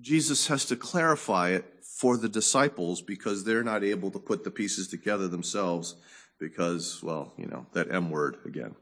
Jesus 0.00 0.46
has 0.46 0.64
to 0.66 0.76
clarify 0.76 1.50
it 1.50 1.64
for 1.82 2.16
the 2.16 2.28
disciples 2.28 3.02
because 3.02 3.42
they're 3.42 3.64
not 3.64 3.82
able 3.82 4.12
to 4.12 4.20
put 4.20 4.44
the 4.44 4.50
pieces 4.52 4.86
together 4.86 5.26
themselves 5.26 5.96
because, 6.38 7.02
well, 7.02 7.32
you 7.36 7.46
know, 7.46 7.66
that 7.72 7.92
M 7.92 8.10
word 8.10 8.36
again. 8.44 8.76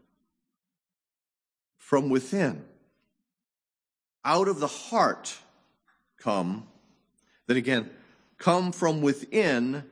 From 1.78 2.10
within 2.10 2.66
out 4.24 4.48
of 4.48 4.60
the 4.60 4.66
heart 4.66 5.38
come, 6.18 6.66
then 7.46 7.56
again, 7.56 7.90
come 8.38 8.72
from 8.72 9.02
within, 9.02 9.84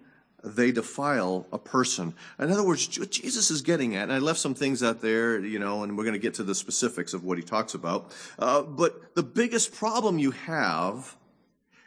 they 0.45 0.71
defile 0.71 1.47
a 1.53 1.59
person. 1.59 2.15
In 2.39 2.51
other 2.51 2.63
words, 2.63 2.99
what 2.99 3.11
Jesus 3.11 3.51
is 3.51 3.63
getting 3.63 3.97
at, 3.97 4.05
and 4.05 4.13
I 4.13 4.19
left 4.19 4.39
some 4.39 4.55
things 4.55 4.83
out 4.83 5.01
there, 5.01 5.39
you 5.41 5.59
know, 5.59 5.83
and 5.83 5.97
we're 5.97 6.05
going 6.05 6.15
to 6.15 6.21
get 6.21 6.35
to 6.35 6.45
the 6.45 6.55
specifics 6.55 7.15
of 7.15 7.25
what 7.25 7.39
he 7.39 7.45
talks 7.45 7.75
about. 7.75 8.13
Uh, 8.39 8.63
but 8.63 9.15
the 9.15 9.23
biggest 9.23 9.75
problem 9.75 10.19
you 10.19 10.31
have 10.33 11.17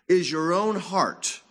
is 0.08 0.32
your 0.32 0.54
own 0.54 0.76
heart. 0.76 1.42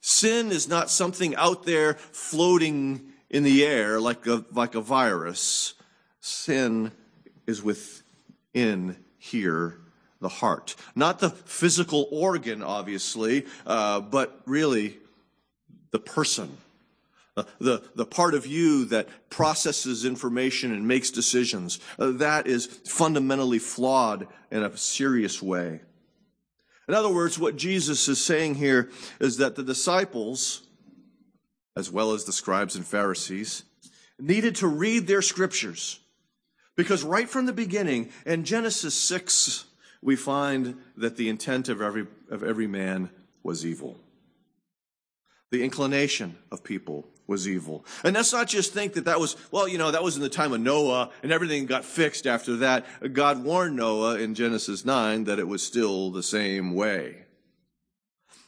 Sin 0.00 0.52
is 0.52 0.68
not 0.68 0.88
something 0.90 1.34
out 1.34 1.64
there 1.64 1.94
floating 1.94 3.12
in 3.28 3.42
the 3.42 3.64
air 3.64 4.00
like 4.00 4.26
a, 4.26 4.44
like 4.52 4.76
a 4.76 4.80
virus. 4.80 5.74
Sin 6.20 6.92
is 7.46 7.62
within 7.62 8.96
here 9.18 9.80
the 10.20 10.28
heart. 10.28 10.76
Not 10.94 11.18
the 11.18 11.30
physical 11.30 12.08
organ, 12.10 12.62
obviously, 12.62 13.46
uh, 13.66 14.00
but 14.00 14.40
really 14.46 14.96
the 15.90 15.98
person. 15.98 16.56
Uh, 17.36 17.44
the, 17.60 17.82
the 17.94 18.06
part 18.06 18.34
of 18.34 18.46
you 18.46 18.86
that 18.86 19.08
processes 19.28 20.06
information 20.06 20.72
and 20.72 20.88
makes 20.88 21.10
decisions. 21.10 21.78
Uh, 21.98 22.12
that 22.12 22.46
is 22.46 22.66
fundamentally 22.66 23.58
flawed 23.58 24.26
in 24.50 24.62
a 24.62 24.76
serious 24.76 25.42
way. 25.42 25.80
In 26.88 26.94
other 26.94 27.12
words, 27.12 27.38
what 27.38 27.56
Jesus 27.56 28.08
is 28.08 28.24
saying 28.24 28.54
here 28.54 28.90
is 29.20 29.36
that 29.38 29.56
the 29.56 29.62
disciples, 29.62 30.62
as 31.76 31.90
well 31.90 32.12
as 32.12 32.24
the 32.24 32.32
scribes 32.32 32.76
and 32.76 32.86
Pharisees, 32.86 33.64
needed 34.18 34.56
to 34.56 34.68
read 34.68 35.06
their 35.06 35.22
scriptures. 35.22 36.00
Because 36.76 37.02
right 37.02 37.28
from 37.28 37.46
the 37.46 37.52
beginning, 37.52 38.10
in 38.24 38.44
Genesis 38.44 38.94
6, 38.94 39.64
we 40.06 40.14
find 40.14 40.76
that 40.96 41.16
the 41.16 41.28
intent 41.28 41.68
of 41.68 41.82
every, 41.82 42.06
of 42.30 42.44
every 42.44 42.68
man 42.68 43.10
was 43.42 43.66
evil. 43.66 43.98
The 45.50 45.64
inclination 45.64 46.38
of 46.52 46.62
people 46.62 47.08
was 47.26 47.48
evil. 47.48 47.84
And 48.04 48.14
let's 48.14 48.32
not 48.32 48.46
just 48.46 48.72
think 48.72 48.92
that 48.92 49.06
that 49.06 49.18
was, 49.18 49.36
well, 49.50 49.66
you 49.66 49.78
know, 49.78 49.90
that 49.90 50.04
was 50.04 50.14
in 50.14 50.22
the 50.22 50.28
time 50.28 50.52
of 50.52 50.60
Noah 50.60 51.10
and 51.24 51.32
everything 51.32 51.66
got 51.66 51.84
fixed 51.84 52.24
after 52.24 52.54
that. 52.58 52.86
God 53.14 53.42
warned 53.42 53.74
Noah 53.74 54.20
in 54.20 54.36
Genesis 54.36 54.84
9 54.84 55.24
that 55.24 55.40
it 55.40 55.48
was 55.48 55.60
still 55.60 56.12
the 56.12 56.22
same 56.22 56.76
way. 56.76 57.24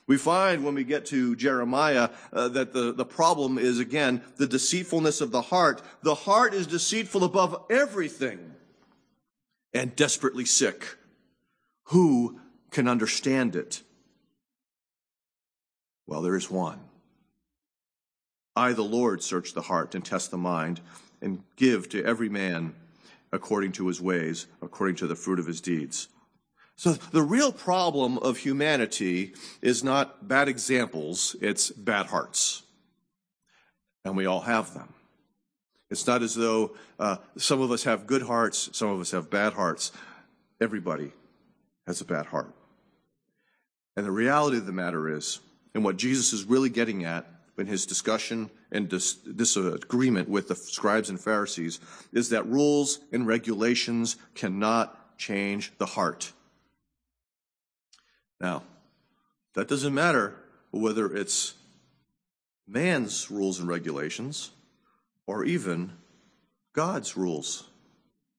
We 0.06 0.16
find 0.16 0.64
when 0.64 0.76
we 0.76 0.84
get 0.84 1.06
to 1.06 1.34
Jeremiah 1.34 2.10
uh, 2.32 2.48
that 2.50 2.72
the, 2.72 2.92
the 2.92 3.04
problem 3.04 3.58
is 3.58 3.80
again 3.80 4.22
the 4.36 4.46
deceitfulness 4.46 5.20
of 5.20 5.32
the 5.32 5.42
heart. 5.42 5.82
The 6.02 6.14
heart 6.14 6.54
is 6.54 6.68
deceitful 6.68 7.24
above 7.24 7.64
everything 7.68 8.54
and 9.74 9.96
desperately 9.96 10.44
sick. 10.44 10.97
Who 11.88 12.38
can 12.70 12.86
understand 12.86 13.56
it? 13.56 13.82
Well, 16.06 16.20
there 16.20 16.36
is 16.36 16.50
one. 16.50 16.80
I, 18.54 18.72
the 18.72 18.82
Lord, 18.82 19.22
search 19.22 19.54
the 19.54 19.62
heart 19.62 19.94
and 19.94 20.04
test 20.04 20.30
the 20.30 20.36
mind 20.36 20.80
and 21.22 21.42
give 21.56 21.88
to 21.90 22.04
every 22.04 22.28
man 22.28 22.74
according 23.32 23.72
to 23.72 23.86
his 23.86 24.00
ways, 24.02 24.46
according 24.60 24.96
to 24.96 25.06
the 25.06 25.16
fruit 25.16 25.38
of 25.38 25.46
his 25.46 25.60
deeds. 25.60 26.08
So 26.76 26.92
the 26.92 27.22
real 27.22 27.52
problem 27.52 28.18
of 28.18 28.38
humanity 28.38 29.34
is 29.62 29.82
not 29.82 30.28
bad 30.28 30.48
examples, 30.48 31.36
it's 31.40 31.70
bad 31.70 32.06
hearts. 32.06 32.62
And 34.04 34.16
we 34.16 34.26
all 34.26 34.42
have 34.42 34.74
them. 34.74 34.92
It's 35.90 36.06
not 36.06 36.22
as 36.22 36.34
though 36.34 36.76
uh, 36.98 37.16
some 37.36 37.62
of 37.62 37.70
us 37.70 37.84
have 37.84 38.06
good 38.06 38.22
hearts, 38.22 38.68
some 38.72 38.90
of 38.90 39.00
us 39.00 39.10
have 39.12 39.30
bad 39.30 39.54
hearts. 39.54 39.90
Everybody 40.60 41.12
has 41.88 42.02
a 42.02 42.04
bad 42.04 42.26
heart. 42.26 42.54
And 43.96 44.04
the 44.04 44.12
reality 44.12 44.58
of 44.58 44.66
the 44.66 44.72
matter 44.72 45.08
is, 45.08 45.40
and 45.74 45.82
what 45.82 45.96
Jesus 45.96 46.34
is 46.34 46.44
really 46.44 46.68
getting 46.68 47.04
at, 47.04 47.26
in 47.56 47.66
his 47.66 47.86
discussion 47.86 48.50
and 48.70 48.88
dis- 48.88 49.14
disagreement 49.14 50.28
with 50.28 50.48
the 50.48 50.54
scribes 50.54 51.08
and 51.08 51.18
Pharisees 51.18 51.80
is 52.12 52.28
that 52.28 52.46
rules 52.46 53.00
and 53.10 53.26
regulations 53.26 54.16
cannot 54.34 55.18
change 55.18 55.72
the 55.78 55.86
heart. 55.86 56.32
Now, 58.40 58.62
that 59.54 59.66
doesn't 59.66 59.94
matter 59.94 60.36
whether 60.70 61.12
it's 61.16 61.54
man's 62.68 63.30
rules 63.30 63.58
and 63.58 63.68
regulations 63.68 64.50
or 65.26 65.44
even 65.44 65.94
God's 66.74 67.16
rules 67.16 67.64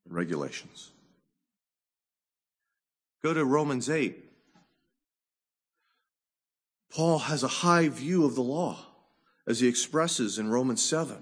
and 0.06 0.16
regulations. 0.16 0.92
Go 3.24 3.34
to 3.34 3.44
Romans 3.44 3.90
8. 3.90 4.26
Paul 6.92 7.20
has 7.20 7.44
a 7.44 7.48
high 7.48 7.88
view 7.90 8.26
of 8.26 8.36
the 8.36 8.42
law 8.42 8.78
as 9.48 9.60
he 9.60 9.68
expresses 9.68 10.40
in 10.40 10.50
Romans 10.50 10.84
7. 10.84 11.18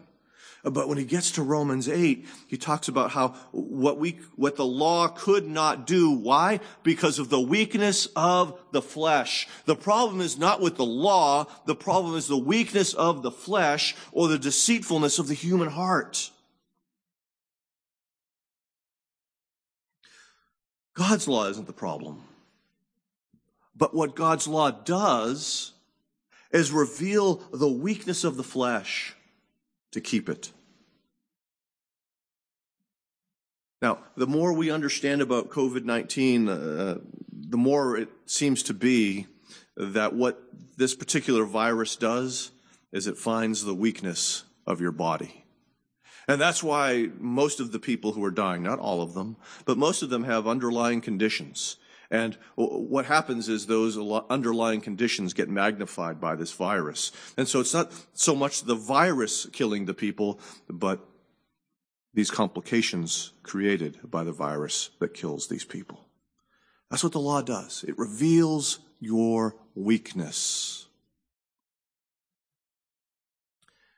But 0.63 0.89
when 0.89 0.97
he 0.97 1.05
gets 1.05 1.31
to 1.31 1.43
Romans 1.43 1.87
8, 1.87 2.25
he 2.47 2.57
talks 2.57 2.87
about 2.87 3.11
how 3.11 3.29
what 3.51 3.99
we, 3.99 4.19
what 4.35 4.55
the 4.55 4.65
law 4.65 5.07
could 5.07 5.47
not 5.47 5.87
do. 5.87 6.11
Why? 6.11 6.59
Because 6.83 7.19
of 7.19 7.29
the 7.29 7.39
weakness 7.39 8.07
of 8.15 8.59
the 8.71 8.81
flesh. 8.81 9.47
The 9.65 9.75
problem 9.75 10.19
is 10.19 10.37
not 10.37 10.59
with 10.59 10.75
the 10.75 10.85
law. 10.85 11.45
The 11.65 11.75
problem 11.75 12.15
is 12.15 12.27
the 12.27 12.37
weakness 12.37 12.93
of 12.93 13.21
the 13.21 13.31
flesh 13.31 13.95
or 14.11 14.27
the 14.27 14.39
deceitfulness 14.39 15.19
of 15.19 15.27
the 15.27 15.33
human 15.33 15.69
heart. 15.69 16.31
God's 20.97 21.27
law 21.27 21.45
isn't 21.45 21.67
the 21.67 21.73
problem. 21.73 22.23
But 23.75 23.93
what 23.93 24.15
God's 24.15 24.47
law 24.47 24.71
does 24.71 25.73
is 26.51 26.71
reveal 26.71 27.35
the 27.53 27.69
weakness 27.69 28.23
of 28.23 28.35
the 28.35 28.43
flesh 28.43 29.15
to 29.91 30.01
keep 30.01 30.27
it. 30.27 30.51
Now, 33.79 33.99
the 34.15 34.25
more 34.25 34.53
we 34.53 34.71
understand 34.71 35.21
about 35.21 35.51
COVID 35.51 35.85
19, 35.85 36.49
uh, 36.49 36.97
the 37.31 37.57
more 37.57 37.95
it 37.95 38.09
seems 38.25 38.63
to 38.63 38.73
be 38.73 39.27
that 39.75 40.15
what 40.15 40.41
this 40.77 40.95
particular 40.95 41.45
virus 41.45 41.95
does 41.95 42.49
is 42.91 43.05
it 43.05 43.19
finds 43.19 43.63
the 43.63 43.75
weakness 43.75 44.45
of 44.65 44.81
your 44.81 44.91
body. 44.91 45.43
And 46.27 46.41
that's 46.41 46.61
why 46.61 47.09
most 47.19 47.59
of 47.59 47.71
the 47.71 47.79
people 47.79 48.11
who 48.11 48.23
are 48.23 48.31
dying, 48.31 48.63
not 48.63 48.79
all 48.79 49.01
of 49.01 49.13
them, 49.13 49.37
but 49.65 49.77
most 49.77 50.03
of 50.03 50.09
them 50.09 50.25
have 50.25 50.47
underlying 50.47 50.99
conditions. 50.99 51.77
And 52.09 52.37
what 52.55 53.05
happens 53.05 53.49
is 53.49 53.65
those 53.65 53.97
underlying 54.29 54.81
conditions 54.81 55.33
get 55.33 55.49
magnified 55.49 56.19
by 56.19 56.35
this 56.35 56.51
virus. 56.51 57.11
And 57.37 57.47
so 57.47 57.59
it's 57.59 57.73
not 57.73 57.91
so 58.13 58.35
much 58.35 58.63
the 58.63 58.75
virus 58.75 59.45
killing 59.47 59.85
the 59.85 59.93
people, 59.93 60.39
but 60.69 61.05
these 62.13 62.31
complications 62.31 63.33
created 63.43 63.99
by 64.09 64.23
the 64.23 64.31
virus 64.31 64.89
that 64.99 65.13
kills 65.13 65.47
these 65.47 65.65
people. 65.65 66.07
That's 66.89 67.03
what 67.03 67.13
the 67.13 67.19
law 67.19 67.41
does. 67.41 67.83
It 67.87 67.97
reveals 67.97 68.79
your 68.99 69.55
weakness. 69.75 70.87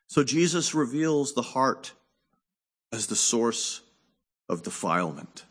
So 0.08 0.24
Jesus 0.24 0.74
reveals 0.74 1.34
the 1.34 1.44
heart 1.44 1.94
as 2.92 3.08
the 3.08 3.16
source 3.16 3.82
of 4.48 4.64
defilement. 4.64 5.46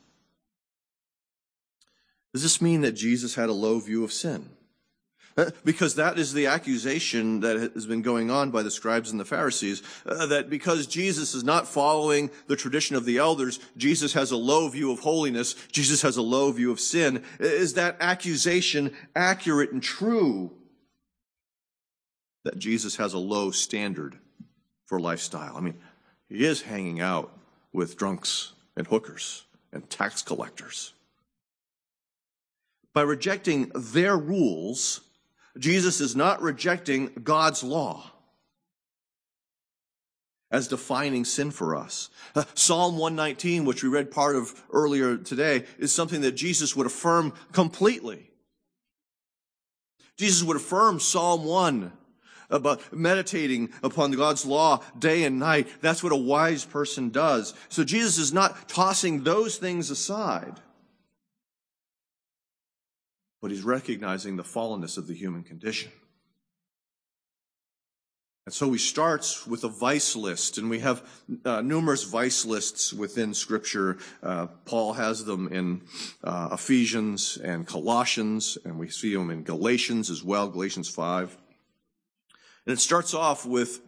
Does 2.32 2.42
this 2.42 2.60
mean 2.60 2.82
that 2.82 2.92
Jesus 2.92 3.34
had 3.34 3.48
a 3.48 3.52
low 3.52 3.78
view 3.80 4.04
of 4.04 4.12
sin? 4.12 4.50
Uh, 5.38 5.50
because 5.64 5.94
that 5.94 6.18
is 6.18 6.32
the 6.32 6.46
accusation 6.46 7.40
that 7.40 7.56
has 7.74 7.86
been 7.86 8.02
going 8.02 8.28
on 8.28 8.50
by 8.50 8.60
the 8.60 8.70
scribes 8.72 9.12
and 9.12 9.20
the 9.20 9.24
Pharisees, 9.24 9.84
uh, 10.04 10.26
that 10.26 10.50
because 10.50 10.88
Jesus 10.88 11.32
is 11.32 11.44
not 11.44 11.68
following 11.68 12.28
the 12.48 12.56
tradition 12.56 12.96
of 12.96 13.04
the 13.04 13.18
elders, 13.18 13.60
Jesus 13.76 14.14
has 14.14 14.32
a 14.32 14.36
low 14.36 14.68
view 14.68 14.90
of 14.90 14.98
holiness, 14.98 15.54
Jesus 15.70 16.02
has 16.02 16.16
a 16.16 16.22
low 16.22 16.50
view 16.50 16.72
of 16.72 16.80
sin. 16.80 17.22
Is 17.38 17.74
that 17.74 17.96
accusation 18.00 18.92
accurate 19.14 19.70
and 19.70 19.80
true? 19.80 20.50
That 22.44 22.58
Jesus 22.58 22.96
has 22.96 23.14
a 23.14 23.18
low 23.18 23.52
standard 23.52 24.18
for 24.86 24.98
lifestyle. 24.98 25.56
I 25.56 25.60
mean, 25.60 25.78
he 26.28 26.44
is 26.44 26.62
hanging 26.62 27.00
out 27.00 27.32
with 27.72 27.96
drunks 27.96 28.52
and 28.76 28.86
hookers 28.86 29.44
and 29.72 29.88
tax 29.88 30.22
collectors. 30.22 30.92
By 32.94 33.02
rejecting 33.02 33.70
their 33.74 34.16
rules, 34.16 35.00
Jesus 35.58 36.00
is 36.00 36.16
not 36.16 36.42
rejecting 36.42 37.10
God's 37.22 37.62
law 37.62 38.12
as 40.50 40.68
defining 40.68 41.24
sin 41.24 41.50
for 41.50 41.76
us. 41.76 42.08
Uh, 42.34 42.44
Psalm 42.54 42.96
119, 42.96 43.64
which 43.64 43.82
we 43.82 43.88
read 43.88 44.10
part 44.10 44.34
of 44.34 44.62
earlier 44.72 45.16
today, 45.16 45.64
is 45.78 45.92
something 45.92 46.22
that 46.22 46.32
Jesus 46.32 46.74
would 46.74 46.86
affirm 46.86 47.34
completely. 47.52 48.30
Jesus 50.16 50.42
would 50.42 50.56
affirm 50.56 51.00
Psalm 51.00 51.44
1 51.44 51.92
about 52.50 52.92
meditating 52.92 53.70
upon 53.82 54.12
God's 54.12 54.46
law 54.46 54.82
day 54.98 55.24
and 55.24 55.38
night. 55.38 55.68
That's 55.80 56.02
what 56.02 56.12
a 56.12 56.16
wise 56.16 56.64
person 56.64 57.10
does. 57.10 57.54
So 57.68 57.84
Jesus 57.84 58.18
is 58.18 58.32
not 58.32 58.68
tossing 58.68 59.24
those 59.24 59.58
things 59.58 59.90
aside, 59.90 60.60
but 63.40 63.50
he's 63.50 63.62
recognizing 63.62 64.36
the 64.36 64.42
fallenness 64.42 64.98
of 64.98 65.06
the 65.06 65.14
human 65.14 65.42
condition. 65.42 65.92
And 68.46 68.54
so 68.54 68.72
he 68.72 68.78
starts 68.78 69.46
with 69.46 69.64
a 69.64 69.68
vice 69.68 70.16
list, 70.16 70.56
and 70.56 70.70
we 70.70 70.78
have 70.78 71.06
uh, 71.44 71.60
numerous 71.60 72.04
vice 72.04 72.46
lists 72.46 72.94
within 72.94 73.34
Scripture. 73.34 73.98
Uh, 74.22 74.46
Paul 74.64 74.94
has 74.94 75.22
them 75.22 75.52
in 75.52 75.82
uh, 76.24 76.48
Ephesians 76.52 77.36
and 77.36 77.66
Colossians, 77.66 78.56
and 78.64 78.78
we 78.78 78.88
see 78.88 79.14
them 79.14 79.28
in 79.28 79.42
Galatians 79.42 80.08
as 80.08 80.24
well, 80.24 80.48
Galatians 80.48 80.88
5. 80.88 81.36
And 82.66 82.72
it 82.72 82.80
starts 82.80 83.14
off 83.14 83.46
with 83.46 83.80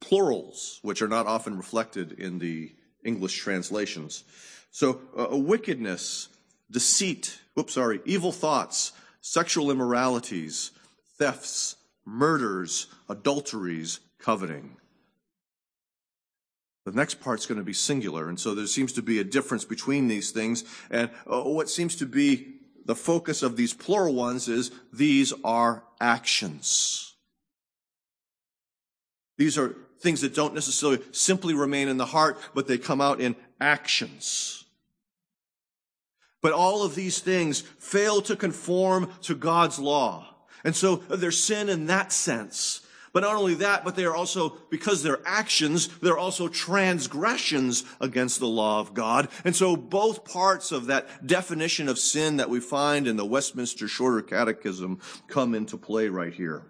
plurals, 0.00 0.80
which 0.82 1.02
are 1.02 1.08
not 1.08 1.26
often 1.26 1.56
reflected 1.56 2.12
in 2.12 2.38
the 2.38 2.74
English 3.04 3.38
translations. 3.38 4.24
So, 4.70 5.00
uh, 5.16 5.36
wickedness, 5.36 6.28
deceit, 6.70 7.38
whoops, 7.54 7.74
sorry, 7.74 8.00
evil 8.04 8.32
thoughts, 8.32 8.92
sexual 9.20 9.70
immoralities, 9.70 10.72
thefts, 11.18 11.76
murders, 12.04 12.88
adulteries, 13.08 14.00
coveting. 14.18 14.76
The 16.84 16.92
next 16.92 17.20
part's 17.20 17.46
going 17.46 17.58
to 17.58 17.64
be 17.64 17.72
singular, 17.72 18.28
and 18.28 18.38
so 18.38 18.54
there 18.54 18.66
seems 18.66 18.92
to 18.94 19.02
be 19.02 19.18
a 19.18 19.24
difference 19.24 19.64
between 19.64 20.08
these 20.08 20.32
things. 20.32 20.64
And 20.90 21.10
uh, 21.26 21.42
what 21.42 21.70
seems 21.70 21.96
to 21.96 22.06
be 22.06 22.56
the 22.84 22.94
focus 22.94 23.42
of 23.42 23.56
these 23.56 23.72
plural 23.72 24.14
ones 24.14 24.48
is 24.48 24.70
these 24.92 25.32
are 25.42 25.84
actions. 26.00 27.13
These 29.36 29.58
are 29.58 29.76
things 30.00 30.20
that 30.20 30.34
don't 30.34 30.54
necessarily 30.54 31.00
simply 31.12 31.54
remain 31.54 31.88
in 31.88 31.96
the 31.96 32.06
heart, 32.06 32.38
but 32.54 32.66
they 32.66 32.78
come 32.78 33.00
out 33.00 33.20
in 33.20 33.36
actions. 33.60 34.64
But 36.42 36.52
all 36.52 36.82
of 36.82 36.94
these 36.94 37.20
things 37.20 37.60
fail 37.60 38.20
to 38.22 38.36
conform 38.36 39.10
to 39.22 39.34
God's 39.34 39.78
law. 39.78 40.28
And 40.62 40.76
so 40.76 41.02
uh, 41.08 41.16
they're 41.16 41.30
sin 41.30 41.68
in 41.68 41.86
that 41.86 42.12
sense. 42.12 42.86
But 43.14 43.20
not 43.20 43.36
only 43.36 43.54
that, 43.54 43.84
but 43.84 43.94
they 43.94 44.04
are 44.04 44.14
also, 44.14 44.58
because 44.70 45.02
they're 45.02 45.20
actions, 45.24 45.86
they're 46.00 46.18
also 46.18 46.48
transgressions 46.48 47.84
against 48.00 48.40
the 48.40 48.48
law 48.48 48.80
of 48.80 48.92
God. 48.92 49.28
And 49.44 49.54
so 49.54 49.76
both 49.76 50.24
parts 50.24 50.72
of 50.72 50.86
that 50.86 51.26
definition 51.26 51.88
of 51.88 51.98
sin 51.98 52.38
that 52.38 52.50
we 52.50 52.58
find 52.58 53.06
in 53.06 53.16
the 53.16 53.24
Westminster 53.24 53.86
Shorter 53.86 54.20
Catechism 54.20 55.00
come 55.28 55.54
into 55.54 55.78
play 55.78 56.08
right 56.08 56.34
here. 56.34 56.64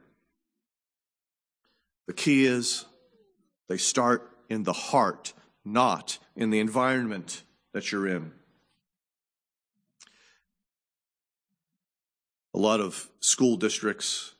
The 2.06 2.12
key 2.12 2.44
is 2.44 2.84
they 3.68 3.78
start 3.78 4.30
in 4.48 4.64
the 4.64 4.72
heart, 4.72 5.32
not 5.64 6.18
in 6.36 6.50
the 6.50 6.60
environment 6.60 7.42
that 7.72 7.90
you're 7.90 8.06
in. 8.06 8.32
A 12.52 12.58
lot 12.58 12.80
of 12.80 13.08
school 13.20 13.56
districts 13.56 14.34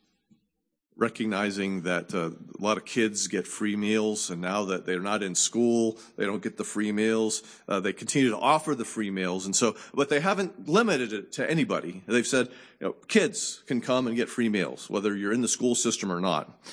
recognizing 0.96 1.82
that 1.82 2.14
uh, 2.14 2.30
a 2.30 2.62
lot 2.62 2.76
of 2.76 2.84
kids 2.84 3.26
get 3.26 3.46
free 3.46 3.74
meals, 3.74 4.30
and 4.30 4.40
now 4.40 4.64
that 4.64 4.86
they're 4.86 5.00
not 5.00 5.22
in 5.22 5.34
school, 5.34 5.98
they 6.16 6.24
don't 6.24 6.42
get 6.42 6.56
the 6.56 6.64
free 6.64 6.92
meals. 6.92 7.42
Uh, 7.68 7.80
they 7.80 7.92
continue 7.92 8.30
to 8.30 8.38
offer 8.38 8.74
the 8.74 8.84
free 8.84 9.10
meals, 9.10 9.46
and 9.46 9.56
so, 9.56 9.74
but 9.92 10.08
they 10.08 10.20
haven't 10.20 10.68
limited 10.68 11.12
it 11.12 11.32
to 11.32 11.50
anybody. 11.50 12.02
They've 12.06 12.26
said, 12.26 12.48
you 12.78 12.86
know, 12.86 12.92
kids 13.08 13.62
can 13.66 13.80
come 13.80 14.06
and 14.06 14.14
get 14.14 14.28
free 14.28 14.48
meals, 14.48 14.88
whether 14.88 15.16
you're 15.16 15.32
in 15.32 15.42
the 15.42 15.48
school 15.48 15.74
system 15.74 16.12
or 16.12 16.20
not. 16.20 16.64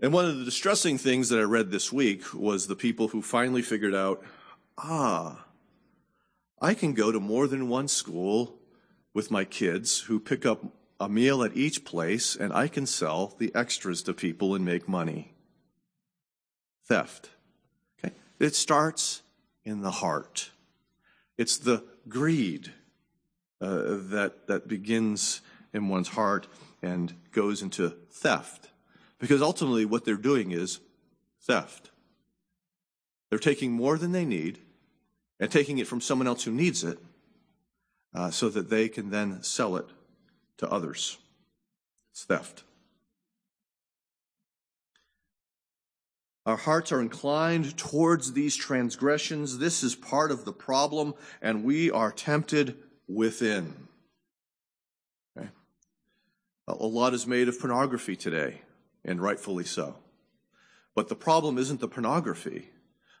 And 0.00 0.12
one 0.12 0.26
of 0.26 0.38
the 0.38 0.44
distressing 0.44 0.96
things 0.96 1.28
that 1.28 1.40
I 1.40 1.42
read 1.42 1.70
this 1.70 1.92
week 1.92 2.32
was 2.32 2.66
the 2.66 2.76
people 2.76 3.08
who 3.08 3.20
finally 3.20 3.62
figured 3.62 3.94
out, 3.94 4.22
ah, 4.76 5.44
I 6.60 6.74
can 6.74 6.92
go 6.94 7.10
to 7.10 7.18
more 7.18 7.48
than 7.48 7.68
one 7.68 7.88
school 7.88 8.60
with 9.12 9.30
my 9.30 9.44
kids 9.44 10.00
who 10.00 10.20
pick 10.20 10.46
up 10.46 10.64
a 11.00 11.08
meal 11.08 11.42
at 11.42 11.56
each 11.56 11.84
place 11.84 12.36
and 12.36 12.52
I 12.52 12.68
can 12.68 12.86
sell 12.86 13.34
the 13.38 13.52
extras 13.54 14.02
to 14.04 14.14
people 14.14 14.54
and 14.54 14.64
make 14.64 14.88
money. 14.88 15.32
Theft. 16.86 17.30
Okay? 17.98 18.14
It 18.38 18.54
starts 18.54 19.22
in 19.64 19.82
the 19.82 19.90
heart. 19.90 20.50
It's 21.36 21.58
the 21.58 21.84
greed 22.08 22.72
uh, 23.60 23.96
that, 24.10 24.46
that 24.46 24.68
begins 24.68 25.40
in 25.72 25.88
one's 25.88 26.08
heart 26.08 26.46
and 26.82 27.14
goes 27.32 27.62
into 27.62 27.90
theft. 28.10 28.68
Because 29.18 29.42
ultimately, 29.42 29.84
what 29.84 30.04
they're 30.04 30.16
doing 30.16 30.52
is 30.52 30.80
theft. 31.42 31.90
They're 33.30 33.38
taking 33.38 33.72
more 33.72 33.98
than 33.98 34.12
they 34.12 34.24
need 34.24 34.58
and 35.40 35.50
taking 35.50 35.78
it 35.78 35.86
from 35.86 36.00
someone 36.00 36.26
else 36.26 36.44
who 36.44 36.52
needs 36.52 36.84
it 36.84 36.98
uh, 38.14 38.30
so 38.30 38.48
that 38.48 38.70
they 38.70 38.88
can 38.88 39.10
then 39.10 39.42
sell 39.42 39.76
it 39.76 39.86
to 40.58 40.68
others. 40.70 41.18
It's 42.12 42.24
theft. 42.24 42.64
Our 46.46 46.56
hearts 46.56 46.92
are 46.92 47.02
inclined 47.02 47.76
towards 47.76 48.32
these 48.32 48.56
transgressions. 48.56 49.58
This 49.58 49.82
is 49.82 49.94
part 49.94 50.30
of 50.30 50.46
the 50.46 50.52
problem, 50.52 51.12
and 51.42 51.62
we 51.62 51.90
are 51.90 52.10
tempted 52.10 52.74
within. 53.06 53.88
Okay? 55.36 55.50
A 56.66 56.86
lot 56.86 57.12
is 57.12 57.26
made 57.26 57.48
of 57.48 57.60
pornography 57.60 58.16
today, 58.16 58.62
and 59.08 59.20
rightfully 59.22 59.64
so. 59.64 59.96
But 60.94 61.08
the 61.08 61.16
problem 61.16 61.58
isn't 61.58 61.80
the 61.80 61.88
pornography. 61.88 62.70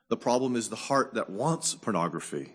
The 0.08 0.16
problem 0.16 0.54
is 0.54 0.68
the 0.68 0.76
heart 0.76 1.14
that 1.14 1.30
wants 1.30 1.74
pornography, 1.74 2.54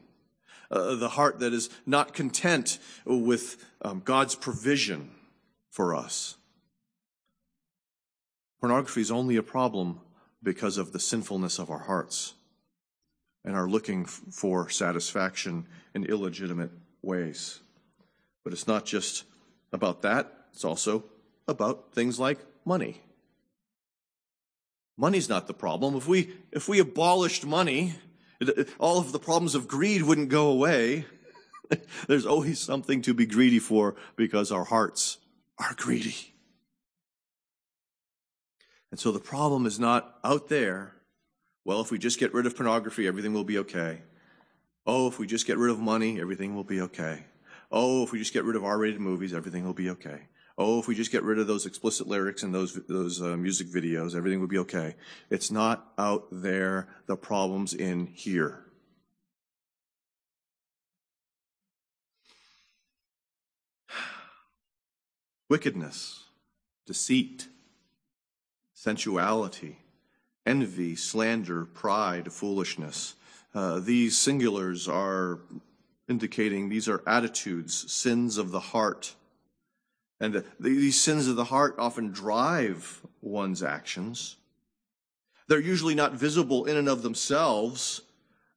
uh, 0.71 0.95
the 0.95 1.09
heart 1.09 1.39
that 1.39 1.53
is 1.53 1.69
not 1.85 2.13
content 2.13 2.79
with 3.05 3.63
um, 3.81 4.01
God's 4.05 4.35
provision 4.35 5.11
for 5.69 5.95
us. 5.95 6.37
Pornography 8.59 9.01
is 9.01 9.11
only 9.11 9.35
a 9.35 9.43
problem 9.43 9.99
because 10.41 10.77
of 10.77 10.93
the 10.93 10.99
sinfulness 10.99 11.59
of 11.59 11.69
our 11.69 11.79
hearts 11.79 12.33
and 13.45 13.55
are 13.55 13.67
looking 13.67 14.03
f- 14.03 14.21
for 14.31 14.69
satisfaction 14.69 15.67
in 15.93 16.05
illegitimate 16.05 16.71
ways. 17.01 17.59
But 18.43 18.53
it's 18.53 18.67
not 18.67 18.85
just 18.85 19.25
about 19.71 20.01
that, 20.03 20.31
it's 20.53 20.63
also 20.63 21.05
about 21.47 21.93
things 21.93 22.19
like 22.19 22.39
money. 22.65 23.01
Money's 24.97 25.29
not 25.29 25.47
the 25.47 25.53
problem. 25.53 25.95
If 25.95 26.07
we, 26.07 26.33
if 26.51 26.67
we 26.67 26.79
abolished 26.79 27.45
money, 27.45 27.95
all 28.79 28.99
of 28.99 29.11
the 29.11 29.19
problems 29.19 29.55
of 29.55 29.67
greed 29.67 30.03
wouldn't 30.03 30.29
go 30.29 30.47
away. 30.49 31.05
There's 32.07 32.25
always 32.25 32.59
something 32.59 33.01
to 33.03 33.13
be 33.13 33.25
greedy 33.25 33.59
for 33.59 33.95
because 34.15 34.51
our 34.51 34.65
hearts 34.65 35.17
are 35.57 35.73
greedy. 35.75 36.33
And 38.91 38.99
so 38.99 39.11
the 39.11 39.19
problem 39.19 39.65
is 39.65 39.79
not 39.79 40.19
out 40.23 40.49
there. 40.49 40.93
Well, 41.65 41.81
if 41.81 41.89
we 41.89 41.97
just 41.97 42.19
get 42.19 42.33
rid 42.33 42.45
of 42.45 42.55
pornography, 42.55 43.07
everything 43.07 43.33
will 43.33 43.43
be 43.43 43.57
okay. 43.59 44.01
Oh, 44.85 45.07
if 45.07 45.17
we 45.17 45.25
just 45.25 45.47
get 45.47 45.57
rid 45.57 45.71
of 45.71 45.79
money, 45.79 46.19
everything 46.19 46.55
will 46.55 46.63
be 46.63 46.81
okay. 46.81 47.25
Oh, 47.71 48.03
if 48.03 48.11
we 48.11 48.19
just 48.19 48.33
get 48.33 48.43
rid 48.43 48.55
of 48.55 48.63
R 48.63 48.77
rated 48.77 48.99
movies, 48.99 49.33
everything 49.33 49.65
will 49.65 49.73
be 49.73 49.89
okay. 49.91 50.27
Oh, 50.55 50.79
if 50.79 50.87
we 50.87 50.93
just 50.93 51.11
get 51.11 51.23
rid 51.23 51.39
of 51.39 51.47
those 51.47 51.65
explicit 51.65 52.07
lyrics 52.07 52.43
and 52.43 52.53
those, 52.53 52.75
those 52.87 53.19
uh, 53.21 53.35
music 53.35 53.67
videos, 53.67 54.15
everything 54.15 54.39
would 54.39 54.51
be 54.51 54.59
okay. 54.59 54.93
It's 55.31 55.49
not 55.49 55.91
out 55.97 56.27
there. 56.31 56.89
The 57.07 57.15
problem's 57.15 57.73
in 57.73 58.05
here. 58.05 58.63
Wickedness, 65.49 66.25
deceit, 66.85 67.47
sensuality, 68.75 69.79
envy, 70.45 70.95
slander, 70.95 71.65
pride, 71.65 72.31
foolishness. 72.31 73.15
Uh, 73.55 73.79
these 73.79 74.15
singulars 74.15 74.87
are 74.87 75.39
indicating 76.07 76.69
these 76.69 76.87
are 76.87 77.01
attitudes, 77.07 77.91
sins 77.91 78.37
of 78.37 78.51
the 78.51 78.59
heart 78.59 79.15
and 80.19 80.33
the, 80.33 80.45
these 80.59 80.99
sins 80.99 81.27
of 81.27 81.35
the 81.35 81.45
heart 81.45 81.75
often 81.77 82.11
drive 82.11 83.01
one's 83.21 83.63
actions. 83.63 84.37
They're 85.47 85.59
usually 85.59 85.95
not 85.95 86.13
visible 86.13 86.65
in 86.65 86.77
and 86.77 86.87
of 86.87 87.03
themselves, 87.03 88.01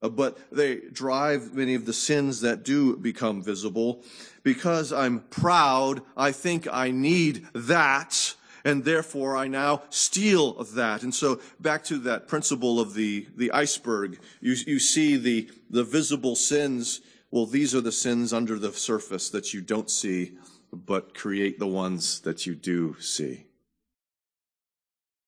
uh, 0.03 0.09
but 0.09 0.39
they 0.53 0.77
drive 0.93 1.55
many 1.55 1.75
of 1.75 1.87
the 1.87 1.93
sins 1.93 2.41
that 2.43 2.65
do 2.65 2.97
become 2.97 3.43
visible. 3.43 4.05
Because 4.43 4.93
I'm 4.93 5.21
proud, 5.21 6.03
I 6.17 6.31
think 6.31 6.69
I 6.71 6.91
need 6.93 7.47
that, 7.53 8.35
and 8.65 8.85
therefore 8.85 9.37
I 9.37 9.49
now 9.49 9.83
steal 9.91 10.63
that. 10.63 11.03
And 11.03 11.15
so 11.15 11.41
back 11.59 11.83
to 11.85 11.99
that 11.99 12.29
principle 12.29 12.79
of 12.79 12.95
the, 12.95 13.27
the 13.37 13.51
iceberg, 13.51 14.21
you, 14.41 14.55
you 14.67 14.79
see 14.79 15.17
the, 15.17 15.51
the 15.71 15.85
visible 15.85 16.37
sins. 16.37 17.01
Well, 17.33 17.47
these 17.47 17.75
are 17.75 17.81
the 17.81 17.93
sins 17.93 18.33
under 18.33 18.59
the 18.59 18.73
surface 18.73 19.31
that 19.31 19.53
you 19.53 19.61
don't 19.61 19.91
see 19.91 20.37
but 20.85 21.15
create 21.15 21.59
the 21.59 21.67
ones 21.67 22.21
that 22.21 22.47
you 22.47 22.55
do 22.55 22.97
see. 23.01 23.47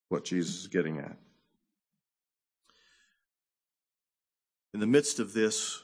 What 0.09 0.25
Jesus 0.25 0.61
is 0.61 0.67
getting 0.69 0.99
at. 0.99 1.17
In 4.75 4.81
the 4.81 4.87
midst 4.87 5.19
of 5.19 5.33
this, 5.33 5.83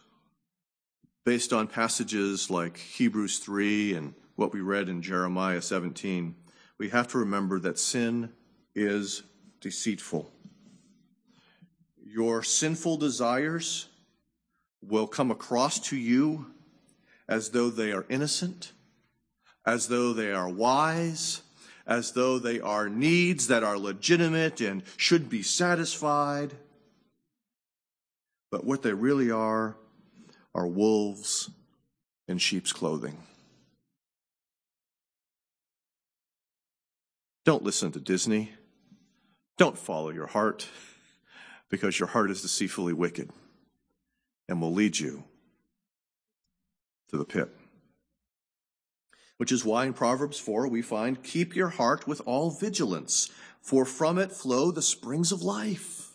based 1.24 1.52
on 1.52 1.66
passages 1.66 2.50
like 2.50 2.76
Hebrews 2.76 3.38
3 3.38 3.94
and 3.94 4.14
what 4.36 4.52
we 4.52 4.60
read 4.60 4.88
in 4.88 5.00
Jeremiah 5.00 5.62
17, 5.62 6.34
we 6.78 6.90
have 6.90 7.08
to 7.08 7.18
remember 7.18 7.58
that 7.60 7.78
sin 7.78 8.32
is 8.74 9.22
deceitful. 9.60 10.30
Your 12.04 12.42
sinful 12.42 12.98
desires 12.98 13.88
will 14.82 15.06
come 15.06 15.30
across 15.30 15.78
to 15.78 15.96
you 15.96 16.46
as 17.26 17.50
though 17.50 17.70
they 17.70 17.90
are 17.92 18.04
innocent 18.10 18.73
as 19.66 19.88
though 19.88 20.12
they 20.12 20.30
are 20.30 20.48
wise, 20.48 21.42
as 21.86 22.12
though 22.12 22.38
they 22.38 22.60
are 22.60 22.88
needs 22.88 23.48
that 23.48 23.62
are 23.62 23.78
legitimate 23.78 24.60
and 24.60 24.82
should 24.96 25.28
be 25.28 25.42
satisfied. 25.42 26.54
But 28.50 28.64
what 28.64 28.82
they 28.82 28.92
really 28.92 29.30
are 29.30 29.76
are 30.54 30.66
wolves 30.66 31.50
in 32.28 32.38
sheep's 32.38 32.72
clothing. 32.72 33.18
Don't 37.44 37.62
listen 37.62 37.92
to 37.92 38.00
Disney. 38.00 38.52
Don't 39.58 39.76
follow 39.76 40.10
your 40.10 40.26
heart 40.26 40.66
because 41.68 41.98
your 41.98 42.08
heart 42.08 42.30
is 42.30 42.42
deceitfully 42.42 42.92
wicked 42.92 43.30
and 44.48 44.60
will 44.60 44.72
lead 44.72 44.98
you 44.98 45.24
to 47.10 47.18
the 47.18 47.24
pit 47.24 47.50
which 49.36 49.52
is 49.52 49.64
why 49.64 49.86
in 49.86 49.92
Proverbs 49.92 50.38
4 50.38 50.68
we 50.68 50.82
find, 50.82 51.22
Keep 51.22 51.56
your 51.56 51.68
heart 51.68 52.06
with 52.06 52.20
all 52.26 52.50
vigilance, 52.50 53.30
for 53.60 53.84
from 53.84 54.18
it 54.18 54.32
flow 54.32 54.70
the 54.70 54.82
springs 54.82 55.32
of 55.32 55.42
life. 55.42 56.12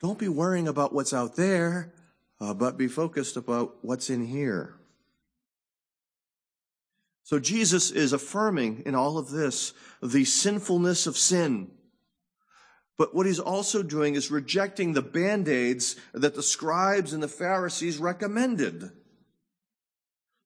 Don't 0.00 0.18
be 0.18 0.28
worrying 0.28 0.68
about 0.68 0.94
what's 0.94 1.12
out 1.12 1.36
there, 1.36 1.92
uh, 2.40 2.54
but 2.54 2.78
be 2.78 2.88
focused 2.88 3.36
about 3.36 3.76
what's 3.82 4.08
in 4.08 4.24
here. 4.26 4.76
So 7.22 7.38
Jesus 7.38 7.90
is 7.90 8.12
affirming 8.12 8.82
in 8.86 8.94
all 8.94 9.18
of 9.18 9.30
this 9.30 9.72
the 10.02 10.24
sinfulness 10.24 11.06
of 11.06 11.16
sin. 11.16 11.70
But 12.96 13.14
what 13.14 13.26
he's 13.26 13.38
also 13.38 13.82
doing 13.82 14.14
is 14.14 14.30
rejecting 14.30 14.92
the 14.92 15.02
band 15.02 15.48
aids 15.48 15.96
that 16.12 16.34
the 16.34 16.42
scribes 16.42 17.12
and 17.12 17.22
the 17.22 17.28
Pharisees 17.28 17.98
recommended. 17.98 18.90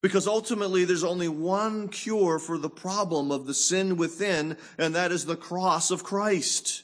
Because 0.04 0.26
ultimately, 0.26 0.84
there's 0.84 1.02
only 1.02 1.28
one 1.28 1.88
cure 1.88 2.38
for 2.38 2.58
the 2.58 2.68
problem 2.68 3.30
of 3.30 3.46
the 3.46 3.54
sin 3.54 3.96
within, 3.96 4.58
and 4.76 4.94
that 4.94 5.10
is 5.10 5.24
the 5.24 5.34
cross 5.34 5.90
of 5.90 6.04
Christ. 6.04 6.82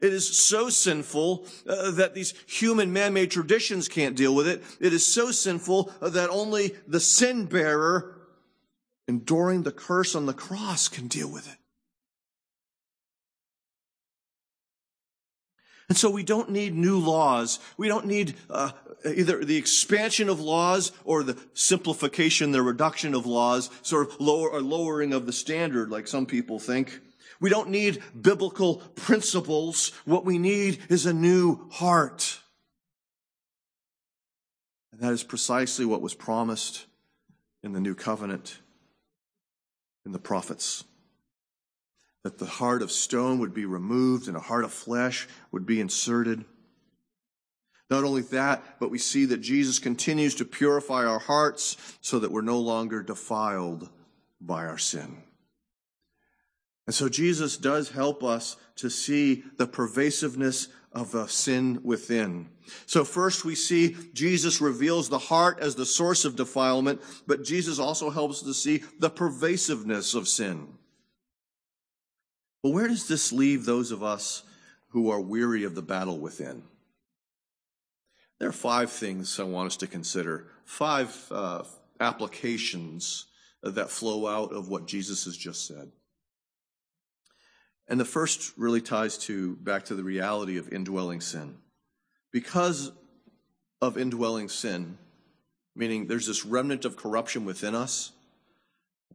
It 0.00 0.12
is 0.12 0.48
so 0.48 0.68
sinful 0.68 1.46
uh, 1.64 1.92
that 1.92 2.14
these 2.14 2.34
human 2.48 2.92
man-made 2.92 3.30
traditions 3.30 3.86
can't 3.86 4.16
deal 4.16 4.34
with 4.34 4.48
it. 4.48 4.64
It 4.80 4.92
is 4.92 5.06
so 5.06 5.30
sinful 5.30 5.92
that 6.00 6.28
only 6.28 6.74
the 6.88 6.98
sin 6.98 7.44
bearer 7.46 8.16
enduring 9.06 9.62
the 9.62 9.70
curse 9.70 10.16
on 10.16 10.26
the 10.26 10.34
cross 10.34 10.88
can 10.88 11.06
deal 11.06 11.30
with 11.30 11.46
it. 11.46 11.59
And 15.90 15.98
so 15.98 16.08
we 16.08 16.22
don't 16.22 16.50
need 16.50 16.72
new 16.72 17.00
laws. 17.00 17.58
We 17.76 17.88
don't 17.88 18.06
need 18.06 18.36
uh, 18.48 18.70
either 19.04 19.44
the 19.44 19.56
expansion 19.56 20.28
of 20.28 20.38
laws 20.38 20.92
or 21.04 21.24
the 21.24 21.36
simplification, 21.52 22.52
the 22.52 22.62
reduction 22.62 23.12
of 23.12 23.26
laws, 23.26 23.70
sort 23.82 24.08
of 24.08 24.20
lower 24.20 24.48
or 24.48 24.62
lowering 24.62 25.12
of 25.12 25.26
the 25.26 25.32
standard, 25.32 25.90
like 25.90 26.06
some 26.06 26.26
people 26.26 26.60
think. 26.60 27.00
We 27.40 27.50
don't 27.50 27.70
need 27.70 28.04
biblical 28.18 28.76
principles. 28.94 29.90
What 30.04 30.24
we 30.24 30.38
need 30.38 30.78
is 30.88 31.06
a 31.06 31.12
new 31.12 31.68
heart. 31.70 32.38
And 34.92 35.00
that 35.00 35.12
is 35.12 35.24
precisely 35.24 35.86
what 35.86 36.02
was 36.02 36.14
promised 36.14 36.86
in 37.64 37.72
the 37.72 37.80
new 37.80 37.96
covenant 37.96 38.60
in 40.06 40.12
the 40.12 40.20
prophets. 40.20 40.84
That 42.22 42.38
the 42.38 42.46
heart 42.46 42.82
of 42.82 42.92
stone 42.92 43.38
would 43.38 43.54
be 43.54 43.64
removed 43.64 44.28
and 44.28 44.36
a 44.36 44.40
heart 44.40 44.64
of 44.64 44.72
flesh 44.72 45.26
would 45.52 45.66
be 45.66 45.80
inserted. 45.80 46.44
Not 47.88 48.04
only 48.04 48.22
that, 48.22 48.78
but 48.78 48.90
we 48.90 48.98
see 48.98 49.24
that 49.26 49.38
Jesus 49.38 49.78
continues 49.78 50.36
to 50.36 50.44
purify 50.44 51.04
our 51.04 51.18
hearts 51.18 51.76
so 52.00 52.20
that 52.20 52.30
we're 52.30 52.40
no 52.42 52.60
longer 52.60 53.02
defiled 53.02 53.88
by 54.40 54.66
our 54.66 54.78
sin. 54.78 55.22
And 56.86 56.94
so 56.94 57.08
Jesus 57.08 57.56
does 57.56 57.90
help 57.90 58.22
us 58.22 58.56
to 58.76 58.90
see 58.90 59.44
the 59.58 59.66
pervasiveness 59.66 60.68
of 60.92 61.12
the 61.12 61.26
sin 61.26 61.80
within. 61.84 62.48
So 62.86 63.04
first 63.04 63.44
we 63.44 63.54
see 63.54 63.96
Jesus 64.12 64.60
reveals 64.60 65.08
the 65.08 65.18
heart 65.18 65.58
as 65.60 65.74
the 65.74 65.86
source 65.86 66.24
of 66.24 66.36
defilement, 66.36 67.00
but 67.26 67.44
Jesus 67.44 67.78
also 67.78 68.10
helps 68.10 68.38
us 68.38 68.42
to 68.42 68.54
see 68.54 68.82
the 68.98 69.10
pervasiveness 69.10 70.14
of 70.14 70.28
sin. 70.28 70.68
But 72.62 72.70
where 72.70 72.88
does 72.88 73.08
this 73.08 73.32
leave 73.32 73.64
those 73.64 73.90
of 73.90 74.02
us 74.02 74.42
who 74.88 75.10
are 75.10 75.20
weary 75.20 75.64
of 75.64 75.74
the 75.74 75.82
battle 75.82 76.18
within? 76.18 76.62
There 78.38 78.48
are 78.48 78.52
five 78.52 78.90
things 78.90 79.38
I 79.38 79.44
want 79.44 79.68
us 79.68 79.76
to 79.78 79.86
consider, 79.86 80.46
five 80.64 81.14
uh, 81.30 81.64
applications 82.00 83.26
that 83.62 83.90
flow 83.90 84.26
out 84.26 84.52
of 84.52 84.68
what 84.68 84.86
Jesus 84.86 85.24
has 85.24 85.36
just 85.36 85.66
said. 85.66 85.90
And 87.86 88.00
the 88.00 88.04
first 88.04 88.56
really 88.56 88.80
ties 88.80 89.18
to 89.18 89.56
back 89.56 89.84
to 89.86 89.94
the 89.94 90.04
reality 90.04 90.56
of 90.56 90.72
indwelling 90.72 91.20
sin. 91.20 91.56
Because 92.32 92.92
of 93.82 93.98
indwelling 93.98 94.48
sin, 94.48 94.96
meaning 95.74 96.06
there's 96.06 96.26
this 96.26 96.46
remnant 96.46 96.84
of 96.84 96.96
corruption 96.96 97.44
within 97.44 97.74
us. 97.74 98.12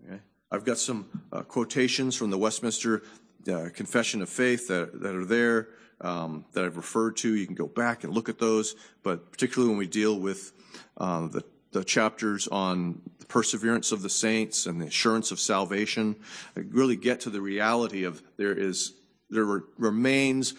Okay? 0.04 0.20
I've 0.52 0.66
got 0.66 0.78
some 0.78 1.24
uh, 1.32 1.42
quotations 1.42 2.16
from 2.16 2.30
the 2.30 2.38
Westminster 2.38 3.02
uh, 3.48 3.70
Confession 3.70 4.22
of 4.22 4.30
Faith 4.30 4.68
that, 4.68 5.02
that 5.02 5.16
are 5.16 5.26
there 5.26 5.70
um, 6.02 6.46
that 6.54 6.66
I've 6.66 6.78
referred 6.78 7.18
to. 7.18 7.36
You 7.36 7.46
can 7.46 7.56
go 7.56 7.68
back 7.68 8.04
and 8.04 8.14
look 8.14 8.30
at 8.30 8.40
those, 8.40 8.76
but 9.04 9.32
particularly 9.32 9.70
when 9.70 9.78
we 9.78 9.88
deal 9.88 10.20
with 10.20 10.52
uh, 10.98 11.28
the 11.28 11.44
the 11.76 11.84
chapters 11.84 12.48
on 12.48 13.02
the 13.20 13.26
perseverance 13.26 13.92
of 13.92 14.02
the 14.02 14.10
saints 14.10 14.66
and 14.66 14.82
the 14.82 14.86
assurance 14.86 15.32
of 15.32 15.42
salvation 15.42 16.16
really 16.56 16.96
get 16.96 17.20
to 17.20 17.30
the 17.30 17.42
reality 17.42 18.06
of 18.06 18.24
there 18.38 18.54
is 18.54 18.94
there 19.30 19.44
remains 19.78 20.54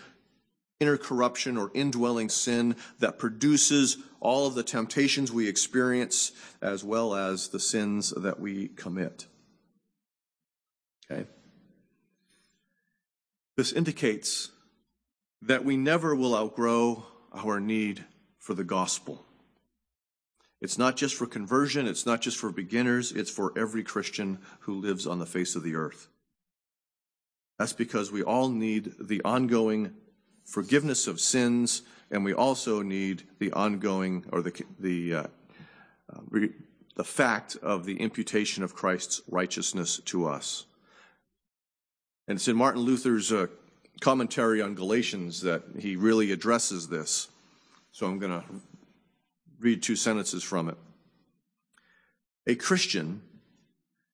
inner 0.79 0.99
corruption 0.99 1.57
or 1.57 1.71
indwelling 1.73 2.29
sin 2.29 2.77
that 2.99 3.19
produces 3.19 3.97
all 4.21 4.47
of 4.47 4.55
the 4.55 4.63
temptations 4.63 5.33
we 5.33 5.49
experience 5.49 6.33
as 6.61 6.85
well 6.85 7.15
as 7.15 7.49
the 7.49 7.61
sins 7.61 8.11
that 8.11 8.39
we 8.39 8.69
commit. 8.69 9.27
Okay? 11.11 11.27
This 13.57 13.73
indicates 13.73 14.51
that 15.43 15.65
we 15.65 15.77
never 15.77 16.15
will 16.15 16.37
outgrow 16.37 17.07
our 17.33 17.61
need 17.61 18.05
for 18.39 18.55
the 18.55 18.65
gospel. 18.65 19.25
It's 20.61 20.79
not 20.79 20.97
just 20.97 21.15
for 21.15 21.27
conversion, 21.27 21.87
it's 21.87 22.07
not 22.07 22.21
just 22.21 22.39
for 22.39 22.51
beginners, 22.51 23.13
it's 23.13 23.31
for 23.31 23.53
every 23.57 23.83
Christian 23.83 24.39
who 24.61 24.75
lives 24.75 25.07
on 25.07 25.19
the 25.19 25.27
face 25.27 25.55
of 25.55 25.63
the 25.63 25.75
earth. 25.75 26.09
That's 27.59 27.73
because 27.73 28.13
we 28.13 28.23
all 28.23 28.49
need 28.49 28.93
the 29.01 29.23
ongoing 29.23 29.93
forgiveness 30.45 31.07
of 31.07 31.21
sins, 31.21 31.83
and 32.11 32.25
we 32.25 32.35
also 32.35 32.83
need 32.83 33.25
the 33.39 33.53
ongoing 33.53 34.25
or 34.33 34.43
the 34.43 34.65
the 34.79 35.15
uh, 35.15 35.23
uh, 36.13 36.21
re, 36.29 36.51
the 36.97 37.05
fact 37.05 37.57
of 37.63 37.85
the 37.85 37.97
imputation 37.97 38.63
of 38.63 38.75
Christ's 38.75 39.23
righteousness 39.29 40.01
to 40.07 40.27
us. 40.27 40.66
And 42.29 42.37
it's 42.37 42.49
in 42.49 42.57
Martin 42.57 42.83
Luther's 42.83 43.33
uh, 43.33 43.47
commentary 44.01 44.61
on 44.61 44.75
Galatians 44.75 45.43
that 45.43 45.63
he 45.79 45.97
really 45.97 46.33
addresses 46.33 46.89
this. 46.89 47.29
So 47.93 48.07
I'm 48.07 48.19
going 48.19 48.33
to 48.33 48.45
read 49.61 49.83
two 49.83 49.97
sentences 49.97 50.43
from 50.43 50.69
it. 50.69 50.77
A 52.47 52.55
Christian 52.55 53.23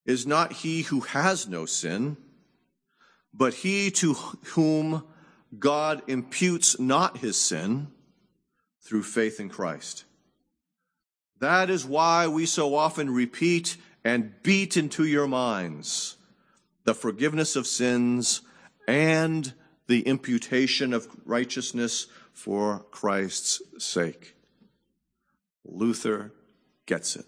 is 0.06 0.26
not 0.26 0.52
he 0.52 0.82
who 0.82 1.00
has 1.00 1.48
no 1.48 1.66
sin, 1.66 2.16
but 3.32 3.54
he 3.54 3.90
to 3.92 4.14
whom 4.14 5.04
God 5.58 6.02
imputes 6.06 6.78
not 6.78 7.18
his 7.18 7.38
sin 7.38 7.88
through 8.82 9.02
faith 9.02 9.40
in 9.40 9.48
Christ. 9.48 10.04
That 11.40 11.70
is 11.70 11.84
why 11.84 12.28
we 12.28 12.46
so 12.46 12.74
often 12.74 13.10
repeat 13.10 13.76
and 14.04 14.32
beat 14.42 14.76
into 14.76 15.04
your 15.04 15.26
minds 15.26 16.16
the 16.84 16.94
forgiveness 16.94 17.56
of 17.56 17.66
sins 17.66 18.42
and 18.88 19.54
the 19.86 20.02
imputation 20.02 20.92
of 20.92 21.08
righteousness 21.24 22.06
for 22.32 22.86
Christ's 22.90 23.62
sake. 23.78 24.36
Luther 25.64 26.32
gets 26.86 27.16
it. 27.16 27.26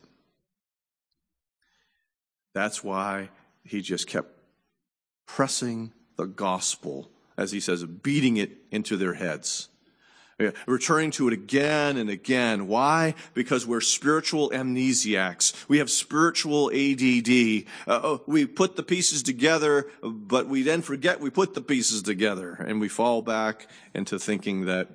That's 2.54 2.82
why 2.82 3.30
he 3.64 3.80
just 3.80 4.06
kept 4.06 4.30
pressing 5.26 5.92
the 6.16 6.26
gospel, 6.26 7.10
as 7.36 7.52
he 7.52 7.60
says, 7.60 7.84
beating 7.84 8.36
it 8.36 8.52
into 8.70 8.96
their 8.96 9.14
heads. 9.14 9.68
Returning 10.66 11.12
to 11.12 11.28
it 11.28 11.32
again 11.32 11.96
and 11.96 12.10
again. 12.10 12.66
Why? 12.66 13.14
Because 13.34 13.66
we're 13.66 13.80
spiritual 13.80 14.50
amnesiacs. 14.50 15.68
We 15.68 15.78
have 15.78 15.88
spiritual 15.88 16.70
ADD. 16.70 17.64
Uh, 17.86 18.00
oh, 18.02 18.22
we 18.26 18.44
put 18.46 18.74
the 18.74 18.82
pieces 18.82 19.22
together, 19.22 19.86
but 20.02 20.48
we 20.48 20.62
then 20.62 20.82
forget 20.82 21.20
we 21.20 21.30
put 21.30 21.54
the 21.54 21.60
pieces 21.60 22.02
together. 22.02 22.54
And 22.54 22.80
we 22.80 22.88
fall 22.88 23.22
back 23.22 23.68
into 23.94 24.18
thinking 24.18 24.64
that 24.64 24.88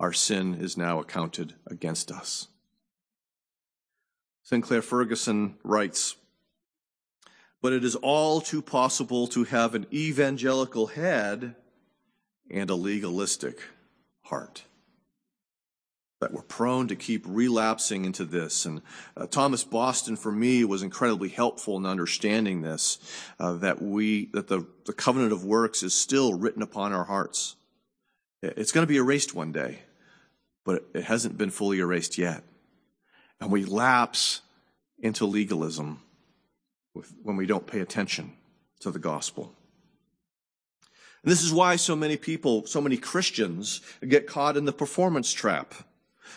our 0.00 0.12
sin 0.12 0.54
is 0.54 0.76
now 0.76 0.98
accounted 0.98 1.54
against 1.66 2.10
us. 2.10 2.48
Sinclair 4.42 4.82
Ferguson 4.82 5.56
writes, 5.62 6.16
but 7.62 7.72
it 7.72 7.84
is 7.84 7.96
all 7.96 8.42
too 8.42 8.60
possible 8.60 9.26
to 9.28 9.44
have 9.44 9.74
an 9.74 9.86
evangelical 9.90 10.88
head 10.88 11.54
and 12.50 12.68
a 12.68 12.74
legalistic 12.74 13.58
heart. 14.24 14.64
That 16.20 16.32
we're 16.32 16.42
prone 16.42 16.88
to 16.88 16.96
keep 16.96 17.24
relapsing 17.26 18.04
into 18.04 18.24
this. 18.24 18.64
And 18.64 18.82
uh, 19.16 19.26
Thomas 19.26 19.64
Boston, 19.64 20.16
for 20.16 20.32
me, 20.32 20.64
was 20.64 20.82
incredibly 20.82 21.28
helpful 21.28 21.76
in 21.76 21.86
understanding 21.86 22.62
this, 22.62 22.98
uh, 23.38 23.54
that 23.54 23.82
we, 23.82 24.26
that 24.32 24.48
the, 24.48 24.66
the 24.86 24.92
covenant 24.92 25.32
of 25.32 25.44
works 25.44 25.82
is 25.82 25.94
still 25.94 26.34
written 26.34 26.62
upon 26.62 26.92
our 26.92 27.04
hearts. 27.04 27.56
It's 28.42 28.72
going 28.72 28.86
to 28.86 28.92
be 28.92 28.98
erased 28.98 29.34
one 29.34 29.52
day, 29.52 29.80
but 30.64 30.84
it 30.94 31.04
hasn't 31.04 31.38
been 31.38 31.50
fully 31.50 31.78
erased 31.78 32.18
yet. 32.18 32.42
And 33.40 33.50
we 33.50 33.64
lapse 33.64 34.42
into 34.98 35.26
legalism 35.26 36.00
when 37.22 37.36
we 37.36 37.46
don't 37.46 37.66
pay 37.66 37.80
attention 37.80 38.32
to 38.80 38.90
the 38.90 38.98
gospel. 38.98 39.54
And 41.24 41.32
this 41.32 41.42
is 41.42 41.52
why 41.52 41.76
so 41.76 41.96
many 41.96 42.18
people, 42.18 42.66
so 42.66 42.82
many 42.82 42.98
Christians 42.98 43.80
get 44.06 44.26
caught 44.26 44.58
in 44.58 44.66
the 44.66 44.72
performance 44.72 45.32
trap. 45.32 45.74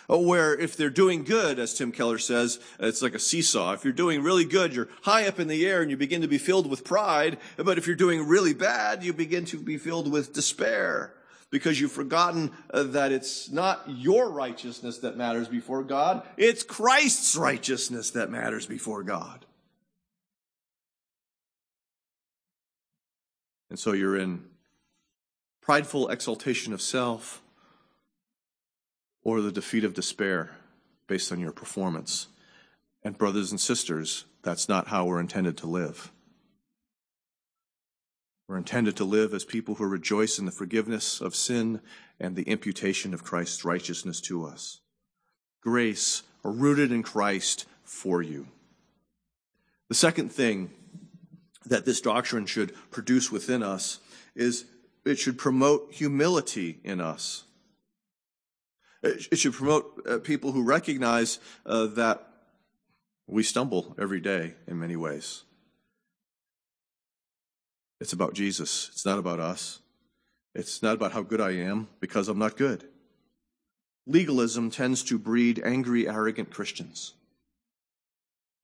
Where 0.08 0.58
if 0.58 0.74
they're 0.74 0.88
doing 0.88 1.24
good, 1.24 1.58
as 1.58 1.74
Tim 1.74 1.92
Keller 1.92 2.16
says, 2.16 2.58
it's 2.80 3.02
like 3.02 3.14
a 3.14 3.18
seesaw. 3.18 3.74
If 3.74 3.84
you're 3.84 3.92
doing 3.92 4.22
really 4.22 4.46
good, 4.46 4.74
you're 4.74 4.88
high 5.02 5.28
up 5.28 5.38
in 5.38 5.48
the 5.48 5.66
air 5.66 5.82
and 5.82 5.90
you 5.90 5.98
begin 5.98 6.22
to 6.22 6.28
be 6.28 6.38
filled 6.38 6.70
with 6.70 6.82
pride. 6.82 7.36
But 7.58 7.76
if 7.76 7.86
you're 7.86 7.96
doing 7.96 8.26
really 8.26 8.54
bad, 8.54 9.04
you 9.04 9.12
begin 9.12 9.44
to 9.46 9.58
be 9.58 9.76
filled 9.76 10.10
with 10.10 10.32
despair 10.32 11.12
because 11.50 11.78
you've 11.78 11.92
forgotten 11.92 12.52
uh, 12.72 12.84
that 12.84 13.12
it's 13.12 13.50
not 13.50 13.84
your 13.86 14.30
righteousness 14.30 14.98
that 14.98 15.18
matters 15.18 15.48
before 15.48 15.82
God, 15.82 16.22
it's 16.38 16.62
Christ's 16.62 17.36
righteousness 17.36 18.10
that 18.12 18.30
matters 18.30 18.66
before 18.66 19.02
God. 19.02 19.44
And 23.68 23.78
so 23.78 23.92
you're 23.92 24.16
in 24.16 24.44
prideful 25.68 26.08
exaltation 26.08 26.72
of 26.72 26.80
self 26.80 27.42
or 29.22 29.42
the 29.42 29.52
defeat 29.52 29.84
of 29.84 29.92
despair 29.92 30.56
based 31.06 31.30
on 31.30 31.38
your 31.38 31.52
performance. 31.52 32.28
And, 33.02 33.18
brothers 33.18 33.50
and 33.50 33.60
sisters, 33.60 34.24
that's 34.42 34.66
not 34.66 34.88
how 34.88 35.04
we're 35.04 35.20
intended 35.20 35.58
to 35.58 35.66
live. 35.66 36.10
We're 38.48 38.56
intended 38.56 38.96
to 38.96 39.04
live 39.04 39.34
as 39.34 39.44
people 39.44 39.74
who 39.74 39.84
rejoice 39.84 40.38
in 40.38 40.46
the 40.46 40.50
forgiveness 40.50 41.20
of 41.20 41.36
sin 41.36 41.82
and 42.18 42.34
the 42.34 42.48
imputation 42.48 43.12
of 43.12 43.22
Christ's 43.22 43.62
righteousness 43.62 44.22
to 44.22 44.46
us. 44.46 44.80
Grace 45.62 46.22
rooted 46.42 46.90
in 46.90 47.02
Christ 47.02 47.66
for 47.84 48.22
you. 48.22 48.46
The 49.90 49.94
second 49.94 50.32
thing 50.32 50.70
that 51.66 51.84
this 51.84 52.00
doctrine 52.00 52.46
should 52.46 52.72
produce 52.90 53.30
within 53.30 53.62
us 53.62 54.00
is 54.34 54.64
it 55.08 55.18
should 55.18 55.38
promote 55.38 55.92
humility 55.92 56.78
in 56.84 57.00
us. 57.00 57.44
It 59.02 59.38
should 59.38 59.52
promote 59.52 60.02
uh, 60.08 60.18
people 60.18 60.52
who 60.52 60.62
recognize 60.64 61.38
uh, 61.64 61.86
that 61.86 62.28
We 63.28 63.42
stumble 63.42 63.94
every 64.00 64.20
day 64.20 64.54
in 64.66 64.80
many 64.80 64.96
ways. 64.96 65.44
It's 68.00 68.14
about 68.14 68.32
Jesus. 68.32 68.88
It's 68.92 69.04
not 69.04 69.18
about 69.18 69.38
us. 69.38 69.80
It's 70.54 70.82
not 70.82 70.94
about 70.94 71.12
how 71.12 71.22
good 71.22 71.40
I 71.40 71.50
am 71.50 71.88
because 72.00 72.28
I'm 72.28 72.38
not 72.38 72.56
good. 72.56 72.88
Legalism 74.06 74.70
tends 74.70 75.02
to 75.04 75.18
breed 75.18 75.60
angry, 75.62 76.08
arrogant 76.08 76.50
Christians. 76.50 77.12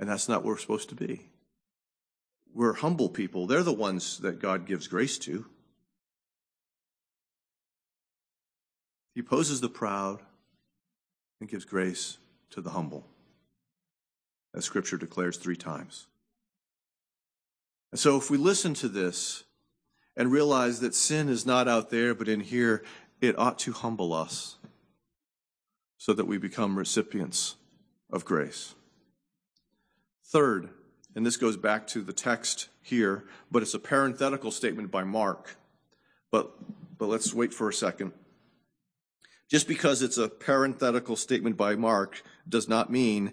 And 0.00 0.08
that's 0.08 0.28
not 0.28 0.38
what 0.38 0.46
we're 0.46 0.58
supposed 0.58 0.88
to 0.88 0.94
be. 0.94 1.26
We're 2.54 2.72
humble 2.72 3.10
people. 3.10 3.46
They're 3.46 3.62
the 3.62 3.72
ones 3.72 4.18
that 4.20 4.40
God 4.40 4.64
gives 4.66 4.88
grace 4.88 5.18
to. 5.18 5.44
He 9.14 9.20
opposes 9.20 9.60
the 9.60 9.68
proud 9.68 10.20
and 11.40 11.48
gives 11.48 11.64
grace 11.64 12.18
to 12.50 12.60
the 12.60 12.70
humble, 12.70 13.06
as 14.54 14.64
Scripture 14.64 14.96
declares 14.96 15.36
three 15.36 15.56
times. 15.56 16.08
And 17.92 18.00
so, 18.00 18.16
if 18.16 18.28
we 18.28 18.38
listen 18.38 18.74
to 18.74 18.88
this 18.88 19.44
and 20.16 20.32
realize 20.32 20.80
that 20.80 20.94
sin 20.94 21.28
is 21.28 21.46
not 21.46 21.68
out 21.68 21.90
there 21.90 22.14
but 22.14 22.28
in 22.28 22.40
here, 22.40 22.82
it 23.20 23.38
ought 23.38 23.58
to 23.60 23.72
humble 23.72 24.12
us 24.12 24.56
so 25.96 26.12
that 26.12 26.26
we 26.26 26.36
become 26.36 26.76
recipients 26.76 27.54
of 28.10 28.24
grace. 28.24 28.74
Third, 30.24 30.70
and 31.14 31.24
this 31.24 31.36
goes 31.36 31.56
back 31.56 31.86
to 31.88 32.02
the 32.02 32.12
text 32.12 32.68
here, 32.82 33.24
but 33.50 33.62
it's 33.62 33.74
a 33.74 33.78
parenthetical 33.78 34.50
statement 34.50 34.90
by 34.90 35.04
Mark. 35.04 35.56
But, 36.30 36.52
but 36.98 37.06
let's 37.06 37.32
wait 37.32 37.54
for 37.54 37.68
a 37.68 37.72
second. 37.72 38.12
Just 39.50 39.68
because 39.68 40.02
it's 40.02 40.18
a 40.18 40.28
parenthetical 40.28 41.16
statement 41.16 41.56
by 41.56 41.76
Mark 41.76 42.22
does 42.48 42.68
not 42.68 42.90
mean 42.90 43.32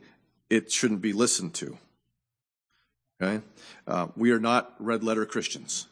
it 0.50 0.72
shouldn't 0.72 1.02
be 1.02 1.14
listened 1.14 1.54
to. 1.56 1.78
Okay? 3.22 3.44
Uh, 3.88 4.08
we 4.16 4.32
are 4.32 4.40
not 4.40 4.74
red 4.80 5.04
letter 5.04 5.26
Christians 5.26 5.88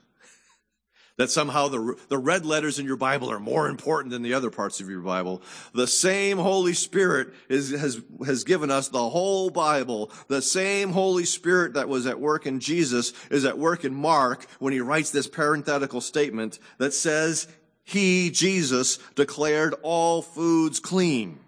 that 1.18 1.30
somehow 1.30 1.70
the, 1.70 1.96
the 2.10 2.18
red 2.18 2.46
letters 2.46 2.80
in 2.80 2.86
your 2.86 2.98
Bible 2.98 3.32
are 3.32 3.40
more 3.40 3.70
important 3.70 4.12
than 4.12 4.22
the 4.22 4.34
other 4.34 4.50
parts 4.50 4.82
of 4.82 4.90
your 4.90 5.02
Bible. 5.02 5.42
The 5.74 5.88
same 5.88 6.38
Holy 6.38 6.74
Spirit 6.74 7.30
is, 7.48 7.72
has, 7.72 8.02
has 8.26 8.44
given 8.44 8.72
us 8.72 8.90
the 8.90 9.10
whole 9.10 9.50
Bible. 9.50 10.12
The 10.28 10.42
same 10.42 10.92
Holy 10.92 11.26
Spirit 11.26 11.76
that 11.76 11.88
was 11.88 12.06
at 12.06 12.20
work 12.20 12.46
in 12.46 12.60
Jesus 12.60 13.14
is 13.32 13.46
at 13.46 13.58
work 13.58 13.86
in 13.86 13.94
Mark 13.94 14.46
when 14.60 14.74
he 14.74 14.82
writes 14.82 15.12
this 15.12 15.28
parenthetical 15.28 16.02
statement 16.02 16.60
that 16.80 16.94
says, 16.94 17.48
He, 17.90 18.30
Jesus, 18.30 19.00
declared 19.16 19.74
all 19.82 20.22
foods 20.22 20.80
clean. 20.80 21.40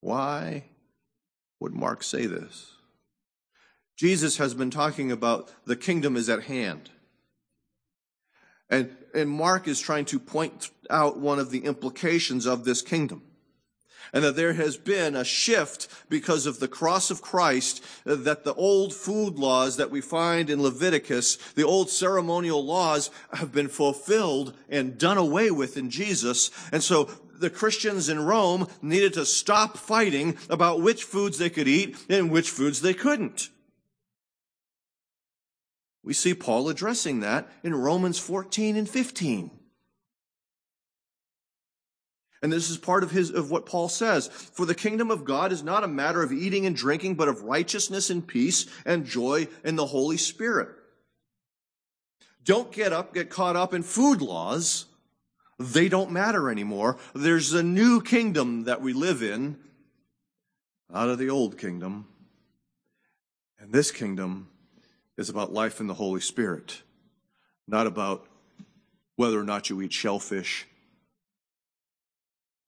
Why 0.00 0.66
would 1.58 1.74
Mark 1.74 2.04
say 2.04 2.26
this? 2.26 2.70
Jesus 3.98 4.36
has 4.36 4.54
been 4.54 4.70
talking 4.70 5.10
about 5.10 5.50
the 5.64 5.74
kingdom 5.74 6.14
is 6.14 6.28
at 6.28 6.44
hand. 6.44 6.90
And, 8.70 8.96
and 9.12 9.28
Mark 9.28 9.66
is 9.66 9.80
trying 9.80 10.04
to 10.04 10.20
point 10.20 10.70
out 10.88 11.18
one 11.18 11.40
of 11.40 11.50
the 11.50 11.64
implications 11.64 12.46
of 12.46 12.64
this 12.64 12.80
kingdom. 12.80 13.22
And 14.12 14.24
that 14.24 14.36
there 14.36 14.54
has 14.54 14.76
been 14.76 15.16
a 15.16 15.24
shift 15.24 15.88
because 16.08 16.46
of 16.46 16.60
the 16.60 16.68
cross 16.68 17.10
of 17.10 17.22
Christ, 17.22 17.84
uh, 18.06 18.14
that 18.16 18.44
the 18.44 18.54
old 18.54 18.94
food 18.94 19.38
laws 19.38 19.76
that 19.76 19.90
we 19.90 20.00
find 20.00 20.50
in 20.50 20.62
Leviticus, 20.62 21.36
the 21.54 21.64
old 21.64 21.90
ceremonial 21.90 22.64
laws 22.64 23.10
have 23.32 23.52
been 23.52 23.68
fulfilled 23.68 24.54
and 24.68 24.98
done 24.98 25.18
away 25.18 25.50
with 25.50 25.76
in 25.76 25.90
Jesus. 25.90 26.50
And 26.72 26.82
so 26.82 27.10
the 27.38 27.50
Christians 27.50 28.08
in 28.08 28.24
Rome 28.24 28.68
needed 28.80 29.12
to 29.14 29.26
stop 29.26 29.76
fighting 29.76 30.38
about 30.48 30.80
which 30.80 31.04
foods 31.04 31.38
they 31.38 31.50
could 31.50 31.68
eat 31.68 31.96
and 32.08 32.30
which 32.30 32.50
foods 32.50 32.80
they 32.80 32.94
couldn't. 32.94 33.50
We 36.04 36.14
see 36.14 36.34
Paul 36.34 36.68
addressing 36.68 37.20
that 37.20 37.48
in 37.62 37.74
Romans 37.74 38.18
14 38.18 38.76
and 38.76 38.88
15. 38.88 39.50
And 42.42 42.52
this 42.52 42.70
is 42.70 42.76
part 42.76 43.04
of 43.04 43.12
his 43.12 43.30
of 43.30 43.50
what 43.50 43.66
Paul 43.66 43.88
says. 43.88 44.26
For 44.26 44.66
the 44.66 44.74
kingdom 44.74 45.10
of 45.10 45.24
God 45.24 45.52
is 45.52 45.62
not 45.62 45.84
a 45.84 45.88
matter 45.88 46.22
of 46.22 46.32
eating 46.32 46.66
and 46.66 46.74
drinking, 46.74 47.14
but 47.14 47.28
of 47.28 47.42
righteousness 47.42 48.10
and 48.10 48.26
peace 48.26 48.66
and 48.84 49.06
joy 49.06 49.46
in 49.64 49.76
the 49.76 49.86
Holy 49.86 50.16
Spirit. 50.16 50.68
Don't 52.44 52.72
get 52.72 52.92
up, 52.92 53.14
get 53.14 53.30
caught 53.30 53.54
up 53.54 53.72
in 53.72 53.84
food 53.84 54.20
laws. 54.20 54.86
They 55.60 55.88
don't 55.88 56.10
matter 56.10 56.50
anymore. 56.50 56.98
There's 57.14 57.52
a 57.52 57.62
new 57.62 58.00
kingdom 58.00 58.64
that 58.64 58.80
we 58.80 58.92
live 58.92 59.22
in 59.22 59.58
out 60.92 61.08
of 61.08 61.18
the 61.18 61.30
old 61.30 61.56
kingdom. 61.56 62.08
And 63.60 63.72
this 63.72 63.92
kingdom 63.92 64.48
is 65.16 65.28
about 65.28 65.52
life 65.52 65.78
in 65.78 65.86
the 65.86 65.94
Holy 65.94 66.20
Spirit, 66.20 66.82
not 67.68 67.86
about 67.86 68.26
whether 69.14 69.38
or 69.38 69.44
not 69.44 69.70
you 69.70 69.80
eat 69.80 69.92
shellfish 69.92 70.66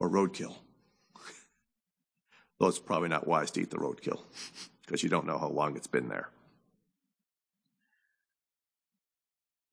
or 0.01 0.11
roadkill. 0.11 0.57
Though 2.59 2.69
it's 2.69 2.79
probably 2.79 3.09
not 3.09 3.27
wise 3.27 3.51
to 3.53 3.61
eat 3.63 3.71
the 3.71 3.77
roadkill 3.77 4.21
because 4.87 5.03
you 5.03 5.09
don't 5.09 5.27
know 5.27 5.39
how 5.39 5.49
long 5.49 5.77
it's 5.77 5.87
been 5.87 6.09
there. 6.09 6.31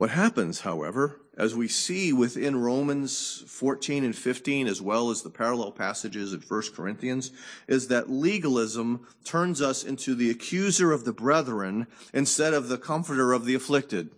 What 0.01 0.09
happens, 0.09 0.61
however, 0.61 1.21
as 1.37 1.55
we 1.55 1.67
see 1.67 2.11
within 2.11 2.59
Romans 2.59 3.43
14 3.45 4.03
and 4.03 4.15
15, 4.15 4.65
as 4.65 4.81
well 4.81 5.11
as 5.11 5.21
the 5.21 5.29
parallel 5.29 5.71
passages 5.71 6.33
in 6.33 6.41
1 6.41 6.61
Corinthians, 6.75 7.29
is 7.67 7.87
that 7.89 8.09
legalism 8.09 9.05
turns 9.23 9.61
us 9.61 9.83
into 9.83 10.15
the 10.15 10.31
accuser 10.31 10.91
of 10.91 11.05
the 11.05 11.13
brethren 11.13 11.85
instead 12.15 12.55
of 12.55 12.67
the 12.67 12.79
comforter 12.79 13.31
of 13.31 13.45
the 13.45 13.53
afflicted. 13.53 14.09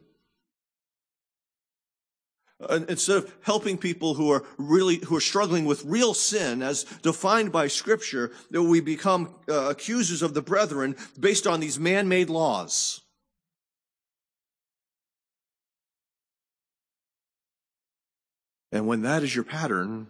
Instead 2.69 3.17
of 3.17 3.33
helping 3.41 3.77
people 3.77 4.13
who 4.13 4.31
are 4.31 4.43
really, 4.57 4.97
who 4.97 5.15
are 5.15 5.21
struggling 5.21 5.65
with 5.65 5.83
real 5.85 6.13
sin 6.13 6.61
as 6.61 6.83
defined 7.01 7.51
by 7.51 7.67
scripture, 7.67 8.31
that 8.51 8.63
we 8.63 8.81
become 8.81 9.35
uh, 9.49 9.69
accusers 9.69 10.21
of 10.21 10.33
the 10.33 10.41
brethren 10.41 10.95
based 11.19 11.47
on 11.47 11.59
these 11.59 11.79
man-made 11.79 12.29
laws. 12.29 13.01
And 18.71 18.87
when 18.87 19.03
that 19.03 19.21
is 19.21 19.35
your 19.35 19.43
pattern, 19.43 20.07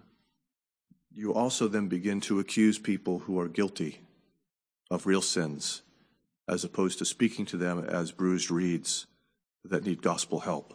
you 1.12 1.34
also 1.34 1.68
then 1.68 1.90
begin 1.90 2.22
to 2.22 2.40
accuse 2.40 2.80
people 2.80 3.20
who 3.20 3.40
are 3.40 3.48
guilty 3.48 4.00
of 4.90 5.06
real 5.06 5.22
sins, 5.22 5.82
as 6.48 6.64
opposed 6.64 6.98
to 7.00 7.06
speaking 7.06 7.46
to 7.48 7.58
them 7.58 7.84
as 7.84 8.12
bruised 8.12 8.50
reeds 8.50 9.06
that 9.66 9.86
need 9.86 10.02
gospel 10.02 10.40
help. 10.40 10.74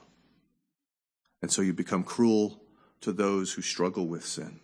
And 1.42 1.50
so 1.50 1.62
you 1.62 1.72
become 1.72 2.02
cruel 2.02 2.60
to 3.00 3.12
those 3.12 3.52
who 3.52 3.62
struggle 3.62 4.06
with 4.06 4.24
sin. 4.24 4.60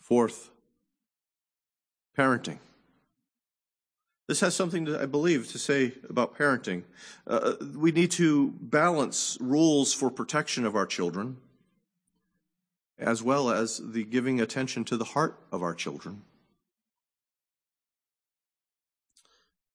Fourth, 0.00 0.50
parenting. 2.16 2.58
This 4.26 4.40
has 4.40 4.54
something, 4.54 4.94
I 4.94 5.04
believe, 5.04 5.50
to 5.52 5.58
say 5.58 5.92
about 6.08 6.36
parenting. 6.36 6.84
Uh, 7.26 7.54
we 7.76 7.92
need 7.92 8.10
to 8.12 8.54
balance 8.60 9.36
rules 9.40 9.92
for 9.92 10.10
protection 10.10 10.64
of 10.64 10.76
our 10.76 10.86
children 10.86 11.36
as 12.98 13.22
well 13.22 13.50
as 13.50 13.80
the 13.92 14.04
giving 14.04 14.40
attention 14.40 14.84
to 14.84 14.96
the 14.96 15.04
heart 15.04 15.38
of 15.50 15.62
our 15.62 15.74
children. 15.74 16.22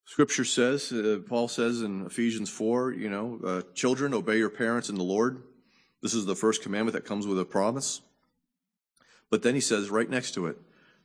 Scripture 0.09 0.43
says, 0.43 0.91
uh, 0.91 1.19
Paul 1.27 1.47
says 1.47 1.83
in 1.83 2.03
Ephesians 2.07 2.49
4, 2.49 2.93
you 2.93 3.11
know, 3.11 3.39
uh, 3.45 3.61
children, 3.75 4.15
obey 4.15 4.39
your 4.39 4.49
parents 4.49 4.89
in 4.89 4.95
the 4.95 5.03
Lord. 5.03 5.43
This 6.01 6.15
is 6.15 6.25
the 6.25 6.35
first 6.35 6.63
commandment 6.63 6.93
that 6.93 7.05
comes 7.05 7.27
with 7.27 7.37
a 7.37 7.45
promise. 7.45 8.01
But 9.29 9.43
then 9.43 9.53
he 9.53 9.61
says 9.61 9.91
right 9.91 10.09
next 10.09 10.31
to 10.31 10.47
it, 10.47 10.57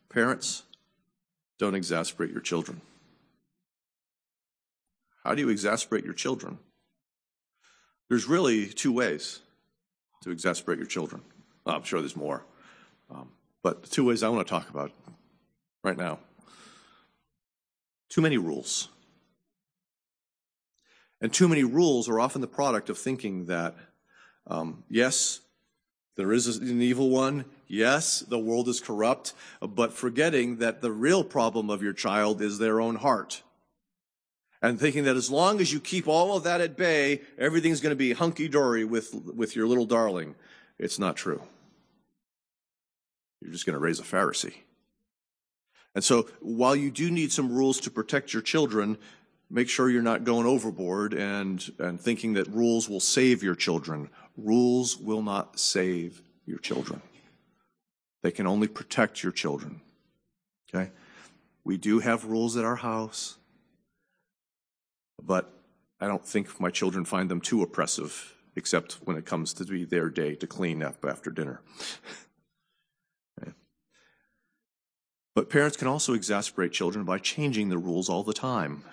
parents, 0.08 0.62
don't 1.58 1.74
exasperate 1.74 2.30
your 2.30 2.40
children. 2.40 2.80
How 5.22 5.34
do 5.34 5.42
you 5.42 5.50
exasperate 5.50 6.02
your 6.02 6.14
children? 6.14 6.58
There's 8.08 8.26
really 8.26 8.68
two 8.68 8.90
ways 8.90 9.40
to 10.22 10.30
exasperate 10.30 10.78
your 10.78 10.88
children. 10.88 11.20
Well, 11.66 11.76
I'm 11.76 11.84
sure 11.84 12.00
there's 12.00 12.16
more. 12.16 12.46
Um, 13.10 13.28
but 13.62 13.82
the 13.82 13.90
two 13.90 14.06
ways 14.06 14.22
I 14.22 14.30
want 14.30 14.46
to 14.46 14.50
talk 14.50 14.70
about 14.70 14.92
right 15.82 15.98
now 15.98 16.20
too 18.14 18.20
many 18.20 18.38
rules. 18.38 18.90
And 21.20 21.32
too 21.32 21.48
many 21.48 21.64
rules 21.64 22.08
are 22.08 22.20
often 22.20 22.40
the 22.40 22.46
product 22.46 22.90
of 22.90 22.98
thinking 22.98 23.46
that, 23.46 23.76
um, 24.46 24.84
yes, 24.88 25.40
there 26.16 26.32
is 26.32 26.46
an 26.46 26.82
evil 26.82 27.10
one. 27.10 27.44
Yes, 27.66 28.20
the 28.20 28.38
world 28.38 28.68
is 28.68 28.80
corrupt, 28.80 29.32
but 29.60 29.92
forgetting 29.92 30.58
that 30.58 30.80
the 30.80 30.92
real 30.92 31.24
problem 31.24 31.70
of 31.70 31.82
your 31.82 31.92
child 31.92 32.42
is 32.42 32.58
their 32.58 32.80
own 32.80 32.96
heart 32.96 33.42
and 34.64 34.80
thinking 34.80 35.04
that 35.04 35.14
as 35.14 35.30
long 35.30 35.60
as 35.60 35.70
you 35.74 35.78
keep 35.78 36.08
all 36.08 36.34
of 36.34 36.44
that 36.44 36.62
at 36.62 36.74
bay, 36.74 37.20
everything's 37.36 37.82
going 37.82 37.90
to 37.90 37.96
be 37.96 38.14
hunky 38.14 38.48
dory 38.48 38.82
with, 38.82 39.14
with 39.14 39.54
your 39.54 39.68
little 39.68 39.84
darling. 39.84 40.34
It's 40.78 40.98
not 40.98 41.16
true. 41.16 41.42
you're 43.42 43.52
just 43.52 43.66
going 43.66 43.74
to 43.74 43.78
raise 43.78 44.00
a 44.00 44.04
Pharisee. 44.04 44.54
And 45.94 46.02
so 46.02 46.28
while 46.40 46.74
you 46.74 46.90
do 46.90 47.10
need 47.10 47.30
some 47.30 47.52
rules 47.54 47.78
to 47.80 47.90
protect 47.90 48.32
your 48.32 48.40
children, 48.40 48.96
make 49.50 49.68
sure 49.68 49.90
you're 49.90 50.02
not 50.02 50.24
going 50.24 50.46
overboard 50.46 51.14
and, 51.14 51.72
and 51.78 52.00
thinking 52.00 52.34
that 52.34 52.48
rules 52.48 52.88
will 52.88 53.00
save 53.00 53.42
your 53.42 53.54
children. 53.54 54.10
Rules 54.36 54.96
will 54.96 55.22
not 55.22 55.58
save 55.58 56.22
your 56.46 56.58
children. 56.58 57.00
They 58.22 58.30
can 58.30 58.46
only 58.46 58.68
protect 58.68 59.22
your 59.22 59.32
children. 59.32 59.80
Okay? 60.74 60.90
We 61.64 61.76
do 61.76 62.00
have 62.00 62.24
rules 62.24 62.56
at 62.56 62.64
our 62.64 62.76
house, 62.76 63.36
but 65.22 65.50
I 66.00 66.06
don't 66.06 66.24
think 66.24 66.60
my 66.60 66.70
children 66.70 67.04
find 67.04 67.30
them 67.30 67.40
too 67.40 67.62
oppressive, 67.62 68.34
except 68.56 68.94
when 69.04 69.16
it 69.16 69.24
comes 69.24 69.52
to 69.54 69.64
be 69.64 69.84
their 69.84 70.10
day 70.10 70.34
to 70.36 70.46
clean 70.46 70.82
up 70.82 71.04
after 71.04 71.30
dinner. 71.30 71.60
But 75.34 75.50
parents 75.50 75.76
can 75.76 75.88
also 75.88 76.14
exasperate 76.14 76.72
children 76.72 77.04
by 77.04 77.18
changing 77.18 77.68
the 77.68 77.78
rules 77.78 78.08
all 78.08 78.22
the 78.22 78.32
time. 78.32 78.84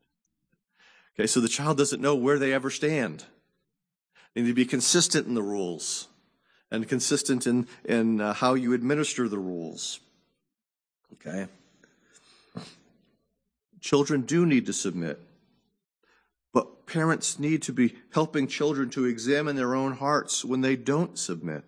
okay, 1.14 1.26
so 1.26 1.40
the 1.40 1.48
child 1.48 1.78
doesn't 1.78 2.02
know 2.02 2.14
where 2.14 2.38
they 2.38 2.52
ever 2.52 2.68
stand. 2.68 3.24
They 4.34 4.42
need 4.42 4.48
to 4.48 4.54
be 4.54 4.66
consistent 4.66 5.26
in 5.26 5.34
the 5.34 5.42
rules 5.42 6.08
and 6.70 6.86
consistent 6.86 7.46
in, 7.46 7.66
in 7.84 8.20
uh, 8.20 8.34
how 8.34 8.54
you 8.54 8.74
administer 8.74 9.28
the 9.28 9.38
rules. 9.38 10.00
Okay? 11.14 11.48
Children 13.80 14.22
do 14.22 14.44
need 14.44 14.66
to 14.66 14.72
submit. 14.72 15.18
But 16.52 16.86
parents 16.86 17.38
need 17.38 17.62
to 17.62 17.72
be 17.72 17.96
helping 18.12 18.46
children 18.46 18.90
to 18.90 19.06
examine 19.06 19.56
their 19.56 19.74
own 19.74 19.92
hearts 19.92 20.44
when 20.44 20.60
they 20.60 20.76
don't 20.76 21.18
submit. 21.18 21.64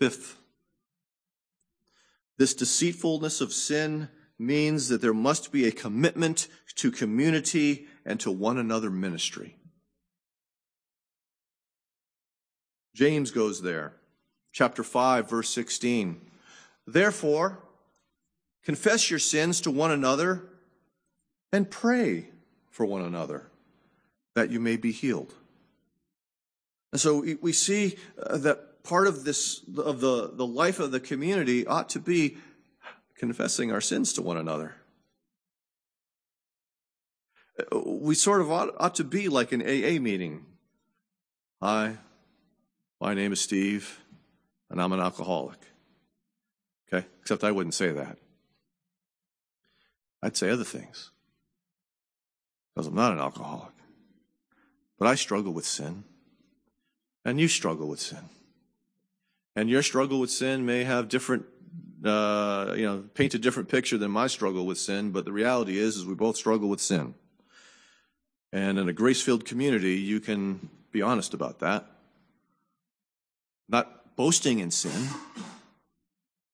Fifth, 0.00 0.38
this 2.38 2.54
deceitfulness 2.54 3.42
of 3.42 3.52
sin 3.52 4.08
means 4.38 4.88
that 4.88 5.02
there 5.02 5.12
must 5.12 5.52
be 5.52 5.66
a 5.66 5.70
commitment 5.70 6.48
to 6.76 6.90
community 6.90 7.86
and 8.06 8.18
to 8.20 8.30
one 8.30 8.56
another 8.56 8.88
ministry. 8.88 9.56
James 12.94 13.30
goes 13.30 13.60
there. 13.60 13.92
Chapter 14.52 14.82
5, 14.82 15.28
verse 15.28 15.50
16. 15.50 16.18
Therefore, 16.86 17.58
confess 18.64 19.10
your 19.10 19.18
sins 19.18 19.60
to 19.60 19.70
one 19.70 19.90
another 19.90 20.48
and 21.52 21.70
pray 21.70 22.30
for 22.70 22.86
one 22.86 23.02
another 23.02 23.50
that 24.34 24.50
you 24.50 24.60
may 24.60 24.78
be 24.78 24.92
healed. 24.92 25.34
And 26.90 27.00
so 27.00 27.22
we 27.42 27.52
see 27.52 27.96
uh, 28.18 28.38
that 28.38 28.69
part 28.82 29.06
of 29.06 29.24
this 29.24 29.62
of 29.76 30.00
the, 30.00 30.30
the 30.32 30.46
life 30.46 30.80
of 30.80 30.90
the 30.90 31.00
community 31.00 31.66
ought 31.66 31.88
to 31.90 32.00
be 32.00 32.36
confessing 33.16 33.70
our 33.72 33.80
sins 33.80 34.12
to 34.14 34.22
one 34.22 34.36
another. 34.36 34.76
We 37.72 38.14
sort 38.14 38.40
of 38.40 38.50
ought, 38.50 38.70
ought 38.78 38.94
to 38.94 39.04
be 39.04 39.28
like 39.28 39.52
an 39.52 39.60
AA 39.60 40.00
meeting. 40.00 40.46
Hi, 41.60 41.98
my 43.00 43.12
name 43.12 43.32
is 43.32 43.40
Steve, 43.40 44.00
and 44.70 44.80
I'm 44.80 44.92
an 44.92 45.00
alcoholic. 45.00 45.58
Okay? 46.92 47.06
Except 47.20 47.44
I 47.44 47.50
wouldn't 47.50 47.74
say 47.74 47.92
that. 47.92 48.16
I'd 50.22 50.36
say 50.36 50.50
other 50.50 50.64
things. 50.64 51.10
Because 52.74 52.86
I'm 52.86 52.94
not 52.94 53.12
an 53.12 53.20
alcoholic. 53.20 53.74
But 54.98 55.08
I 55.08 55.14
struggle 55.14 55.52
with 55.52 55.66
sin. 55.66 56.04
And 57.24 57.38
you 57.38 57.48
struggle 57.48 57.88
with 57.88 58.00
sin. 58.00 58.30
And 59.56 59.68
your 59.68 59.82
struggle 59.82 60.20
with 60.20 60.30
sin 60.30 60.64
may 60.64 60.84
have 60.84 61.08
different, 61.08 61.44
uh, 62.04 62.74
you 62.76 62.86
know, 62.86 63.04
paint 63.14 63.34
a 63.34 63.38
different 63.38 63.68
picture 63.68 63.98
than 63.98 64.10
my 64.10 64.26
struggle 64.26 64.64
with 64.64 64.78
sin, 64.78 65.10
but 65.10 65.24
the 65.24 65.32
reality 65.32 65.78
is, 65.78 65.96
is 65.96 66.04
we 66.04 66.14
both 66.14 66.36
struggle 66.36 66.68
with 66.68 66.80
sin. 66.80 67.14
And 68.52 68.78
in 68.78 68.88
a 68.88 68.92
grace-filled 68.92 69.44
community, 69.44 69.96
you 69.96 70.20
can 70.20 70.70
be 70.92 71.02
honest 71.02 71.34
about 71.34 71.58
that. 71.60 71.86
Not 73.68 74.16
boasting 74.16 74.58
in 74.58 74.70
sin, 74.70 75.08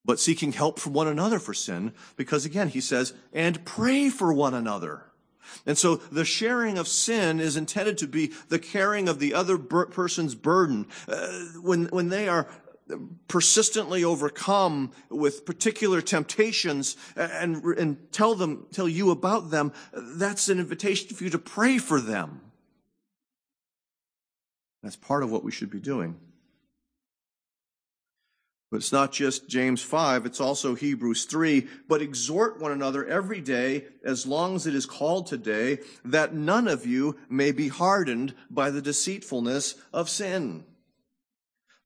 but 0.05 0.21
seeking 0.21 0.53
help 0.53 0.79
from 0.79 0.93
one 0.93 1.09
another 1.09 1.39
for 1.39 1.55
sin, 1.55 1.93
because 2.17 2.45
again, 2.45 2.69
he 2.69 2.81
says, 2.81 3.13
and 3.33 3.65
pray 3.65 4.09
for 4.09 4.33
one 4.33 4.55
another. 4.55 5.03
And 5.65 5.79
so 5.79 5.97
the 5.97 6.25
sharing 6.25 6.77
of 6.77 6.89
sin 6.89 7.41
is 7.41 7.57
intended 7.57 7.99
to 7.99 8.07
be 8.07 8.33
the 8.49 8.59
carrying 8.59 9.09
of 9.09 9.21
the 9.21 9.33
other 9.33 9.57
person's 9.59 10.35
burden. 10.35 10.87
Uh, 11.09 11.29
when, 11.63 11.87
when 11.87 12.09
they 12.09 12.29
are 12.29 12.49
persistently 13.29 14.05
overcome 14.05 14.93
with 15.11 15.45
particular 15.45 16.01
temptations 16.01 16.97
and, 17.17 17.63
and 17.65 18.13
tell 18.13 18.35
them, 18.35 18.67
tell 18.73 18.89
you 18.89 19.11
about 19.11 19.51
them, 19.51 19.73
that's 19.93 20.49
an 20.49 20.59
invitation 20.59 21.15
for 21.17 21.25
you 21.25 21.31
to 21.31 21.39
pray 21.39 21.79
for 21.79 22.01
them. 22.01 22.41
That's 24.83 24.97
part 24.97 25.23
of 25.23 25.33
what 25.33 25.43
we 25.43 25.51
should 25.51 25.71
be 25.71 25.81
doing. 25.81 26.17
But 28.71 28.79
it's 28.79 28.93
not 28.93 29.13
just 29.13 29.49
James 29.49 29.81
5, 29.81 30.27
it's 30.27 30.41
also 30.41 30.75
Hebrews 30.75 31.25
3. 31.25 31.67
But 31.89 32.03
exhort 32.03 32.61
one 32.61 32.73
another 32.73 33.05
every 33.07 33.41
day, 33.41 33.85
as 34.05 34.27
long 34.27 34.57
as 34.57 34.67
it 34.67 34.75
is 34.75 34.87
called 34.87 35.27
today, 35.27 35.79
that 36.05 36.35
none 36.35 36.67
of 36.67 36.85
you 36.85 37.17
may 37.29 37.53
be 37.53 37.69
hardened 37.69 38.35
by 38.51 38.71
the 38.71 38.83
deceitfulness 38.83 39.77
of 39.93 40.09
sin. 40.09 40.65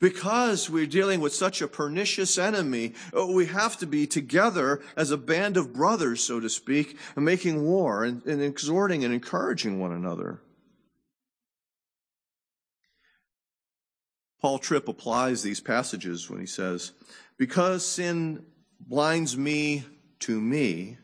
Because 0.01 0.71
we're 0.71 0.87
dealing 0.87 1.21
with 1.21 1.35
such 1.35 1.61
a 1.61 1.69
pernicious 1.69 2.39
enemy, 2.39 2.95
uh, 3.17 3.27
we 3.27 3.47
have 3.47 3.77
to 3.79 3.87
be 3.87 4.07
together 4.07 4.81
as 4.97 5.11
a 5.11 5.19
band 5.19 5.59
of 5.59 5.75
brothers, 5.75 6.23
so 6.23 6.41
to 6.41 6.49
speak, 6.49 6.97
making 7.17 7.63
war 7.63 8.05
and, 8.05 8.25
and 8.25 8.43
exhorting 8.43 9.05
and 9.05 9.13
encouraging 9.13 9.79
one 9.79 9.93
another. 9.93 10.41
Paul 14.41 14.59
Tripp 14.59 14.89
applies 14.89 15.43
these 15.43 15.61
passages 15.61 16.31
when 16.31 16.41
he 16.41 16.47
says, 16.47 16.93
Because 17.37 17.85
sin 17.85 18.47
blinds 18.81 19.37
me 19.37 19.85
to 20.21 20.41
me, 20.41 20.97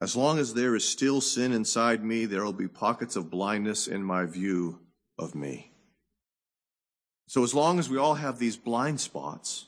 as 0.00 0.16
long 0.16 0.40
as 0.40 0.54
there 0.54 0.74
is 0.74 0.88
still 0.88 1.20
sin 1.20 1.52
inside 1.52 2.04
me, 2.04 2.24
there 2.24 2.44
will 2.44 2.52
be 2.52 2.66
pockets 2.66 3.14
of 3.14 3.30
blindness 3.30 3.86
in 3.86 4.02
my 4.02 4.26
view 4.26 4.80
of 5.18 5.34
me. 5.34 5.70
So, 7.26 7.44
as 7.44 7.54
long 7.54 7.78
as 7.78 7.90
we 7.90 7.98
all 7.98 8.14
have 8.14 8.38
these 8.38 8.56
blind 8.56 9.00
spots, 9.00 9.66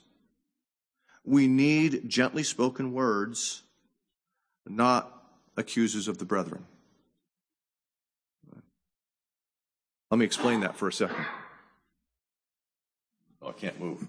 we 1.24 1.46
need 1.46 2.08
gently 2.08 2.42
spoken 2.42 2.92
words, 2.92 3.62
not 4.66 5.22
accusers 5.56 6.08
of 6.08 6.18
the 6.18 6.24
brethren. 6.24 6.64
Let 10.10 10.18
me 10.18 10.24
explain 10.24 10.60
that 10.60 10.76
for 10.76 10.88
a 10.88 10.92
second. 10.92 11.24
Oh, 13.42 13.48
I 13.48 13.52
can't 13.52 13.78
move 13.78 14.06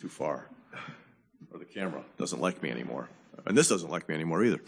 too 0.00 0.08
far. 0.08 0.48
Or 1.52 1.58
the 1.58 1.64
camera 1.64 2.02
doesn't 2.18 2.40
like 2.40 2.62
me 2.62 2.70
anymore. 2.70 3.08
And 3.46 3.56
this 3.56 3.68
doesn't 3.68 3.90
like 3.90 4.08
me 4.08 4.14
anymore 4.14 4.44
either. 4.44 4.60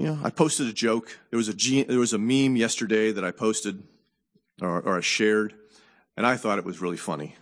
You 0.00 0.06
know, 0.06 0.18
I 0.24 0.30
posted 0.30 0.66
a 0.66 0.72
joke. 0.72 1.18
There 1.28 1.36
was 1.36 1.50
a, 1.50 1.84
there 1.84 1.98
was 1.98 2.14
a 2.14 2.18
meme 2.18 2.56
yesterday 2.56 3.12
that 3.12 3.22
I 3.22 3.32
posted 3.32 3.82
or, 4.62 4.80
or 4.80 4.96
I 4.96 5.02
shared, 5.02 5.52
and 6.16 6.26
I 6.26 6.38
thought 6.38 6.56
it 6.56 6.64
was 6.64 6.80
really 6.80 6.96
funny. 6.96 7.36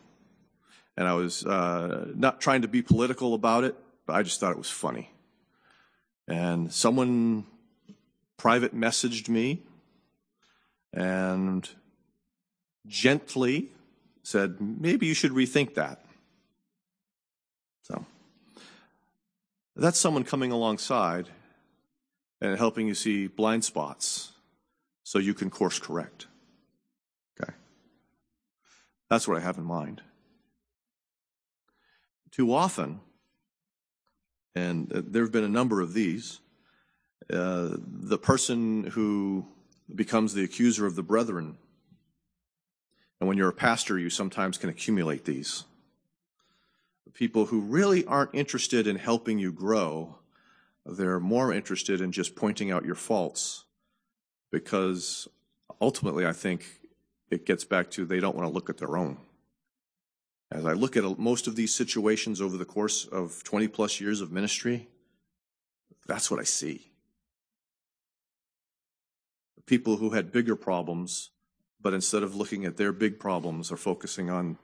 And 0.97 1.07
I 1.07 1.13
was 1.13 1.47
uh, 1.47 2.09
not 2.17 2.41
trying 2.41 2.63
to 2.63 2.69
be 2.69 2.83
political 2.83 3.35
about 3.35 3.63
it, 3.63 3.77
but 4.07 4.17
I 4.17 4.25
just 4.25 4.41
thought 4.41 4.51
it 4.51 4.59
was 4.59 4.69
funny. 4.69 5.13
And 6.27 6.73
someone 6.73 7.47
private 8.39 8.75
messaged 8.75 9.29
me 9.29 9.63
and 10.93 11.71
gently 12.89 13.71
said, 14.25 14.57
maybe 14.61 15.07
you 15.07 15.15
should 15.15 15.31
rethink 15.31 15.75
that. 15.75 16.05
So 17.83 18.05
that's 19.77 20.01
someone 20.01 20.25
coming 20.25 20.51
alongside 20.51 21.29
and 22.41 22.57
helping 22.57 22.87
you 22.87 22.95
see 22.95 23.27
blind 23.27 23.65
spots 23.65 24.33
so 25.03 25.19
you 25.19 25.35
can 25.35 25.51
course 25.51 25.79
correct. 25.79 26.27
Okay. 27.41 27.53
That's 29.11 29.27
what 29.27 29.37
I 29.37 29.41
have 29.41 29.59
in 29.59 29.65
mind. 29.65 30.03
Too 32.31 32.55
often, 32.55 33.01
and 34.55 34.89
there 34.89 35.23
have 35.23 35.33
been 35.33 35.45
a 35.45 35.49
number 35.49 35.81
of 35.81 35.95
these, 35.95 36.41
uh, 37.33 37.71
the 37.79 38.19
person 38.19 38.85
who 38.85 39.47
becomes 39.95 40.35
the 40.35 40.45
accuser 40.45 40.87
of 40.87 40.95
the 40.95 41.03
brethren. 41.03 41.57
And 43.21 43.29
when 43.29 43.39
you're 43.39 43.49
a 43.49 43.53
pastor, 43.53 43.99
you 43.99 44.11
sometimes 44.11 44.59
can 44.59 44.69
accumulate 44.69 45.25
these. 45.25 45.65
People 47.15 47.47
who 47.47 47.61
really 47.61 48.05
aren't 48.05 48.35
interested 48.35 48.87
in 48.87 48.97
helping 48.97 49.39
you 49.39 49.51
grow, 49.51 50.18
they're 50.89 51.21
more 51.21 51.53
interested 51.53 52.01
in 52.01 52.13
just 52.13 52.35
pointing 52.35 52.71
out 52.71 52.85
your 52.85 52.95
faults 52.95 53.65
because 54.51 55.29
ultimately, 55.81 56.27
I 56.27 56.33
think 56.33 56.65
it 57.31 57.45
gets 57.45 57.65
back 57.65 57.91
to 57.93 58.05
they 58.05 58.21
don't 58.21 58.37
want 58.37 58.49
to 58.49 58.55
look 58.55 58.71
at 58.71 58.79
their 58.79 58.97
own. 58.97 59.19
As 60.51 60.65
I 60.65 60.73
look 60.73 60.97
at 60.97 61.19
most 61.19 61.47
of 61.47 61.57
these 61.57 61.75
situations 61.75 62.41
over 62.41 62.57
the 62.57 62.65
course 62.65 63.05
of 63.05 63.45
20 63.45 63.69
plus 63.69 64.01
years 64.01 64.23
of 64.23 64.33
ministry, 64.33 64.89
that's 66.07 66.31
what 66.31 66.41
I 66.41 66.45
see. 66.45 66.91
People 69.67 69.99
who 69.99 70.11
had 70.11 70.33
bigger 70.33 70.57
problems, 70.57 71.31
but 71.79 71.93
instead 71.93 72.23
of 72.23 72.35
looking 72.35 72.65
at 72.65 72.79
their 72.79 72.93
big 72.93 73.19
problems, 73.19 73.71
are 73.71 73.77
focusing 73.77 74.31
on 74.31 74.57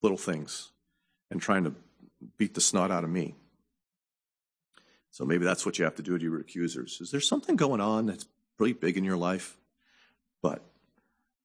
little 0.00 0.16
things 0.16 0.70
and 1.30 1.42
trying 1.42 1.64
to 1.64 1.74
beat 2.38 2.54
the 2.54 2.60
snot 2.62 2.90
out 2.90 3.04
of 3.04 3.10
me. 3.10 3.34
So 5.14 5.24
maybe 5.24 5.44
that's 5.44 5.64
what 5.64 5.78
you 5.78 5.84
have 5.84 5.94
to 5.94 6.02
do 6.02 6.18
to 6.18 6.24
your 6.24 6.40
accusers. 6.40 7.00
Is 7.00 7.12
there 7.12 7.20
something 7.20 7.54
going 7.54 7.80
on 7.80 8.06
that's 8.06 8.26
pretty 8.58 8.72
big 8.72 8.96
in 8.96 9.04
your 9.04 9.16
life? 9.16 9.56
But 10.42 10.64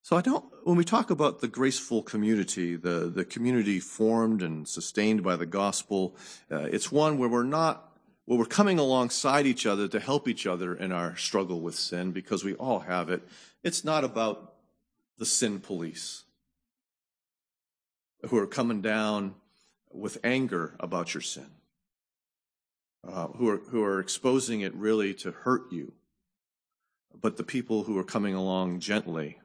so 0.02 0.18
I 0.18 0.22
don't 0.22 0.44
when 0.64 0.76
we 0.76 0.84
talk 0.84 1.12
about 1.12 1.40
the 1.40 1.48
graceful 1.48 2.02
community, 2.02 2.76
the, 2.76 3.12
the 3.14 3.24
community 3.24 3.80
formed 3.80 4.42
and 4.42 4.68
sustained 4.68 5.22
by 5.22 5.36
the 5.36 5.46
gospel, 5.46 6.16
uh, 6.52 6.62
it's 6.62 6.92
one 6.92 7.20
where 7.20 7.30
we're 7.30 7.44
not 7.44 7.94
where 8.26 8.40
we're 8.40 8.46
coming 8.46 8.80
alongside 8.80 9.46
each 9.46 9.68
other 9.68 9.88
to 9.88 10.00
help 10.00 10.28
each 10.28 10.48
other 10.48 10.74
in 10.74 10.92
our 10.92 11.16
struggle 11.16 11.62
with 11.62 11.76
sin 11.76 12.12
because 12.12 12.44
we 12.44 12.56
all 12.56 12.80
have 12.80 13.12
it. 13.12 13.22
It's 13.64 13.84
not 13.84 14.04
about 14.04 14.56
the 15.20 15.28
sin 15.28 15.60
police 15.60 16.24
who 18.28 18.38
are 18.40 18.48
coming 18.48 18.82
down 18.82 19.36
with 19.92 20.18
anger 20.24 20.76
about 20.80 21.14
your 21.14 21.22
sin 21.22 21.52
uh, 23.08 23.28
who, 23.28 23.50
are, 23.50 23.58
who 23.58 23.84
are 23.84 24.00
exposing 24.00 24.62
it 24.62 24.74
really 24.76 25.14
to 25.16 25.32
hurt 25.32 25.72
you, 25.72 25.94
but 27.20 27.38
the 27.38 27.44
people 27.44 27.84
who 27.84 27.98
are 27.98 28.04
coming 28.04 28.34
along 28.34 28.80
gently, 28.80 29.40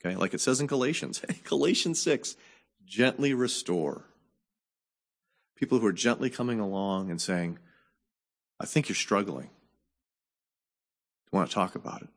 okay, 0.00 0.16
like 0.16 0.34
it 0.34 0.40
says 0.40 0.60
in 0.60 0.66
Galatians, 0.66 1.20
Galatians 1.44 2.00
6, 2.02 2.36
gently 2.84 3.34
restore. 3.34 4.04
People 5.56 5.78
who 5.78 5.86
are 5.86 5.92
gently 5.92 6.30
coming 6.30 6.60
along 6.60 7.10
and 7.10 7.20
saying, 7.20 7.58
I 8.60 8.66
think 8.66 8.88
you're 8.88 8.96
struggling. 8.96 9.46
Do 9.46 11.32
you 11.32 11.36
want 11.38 11.48
to 11.50 11.54
talk 11.54 11.74
about 11.74 12.02
it? 12.02 12.08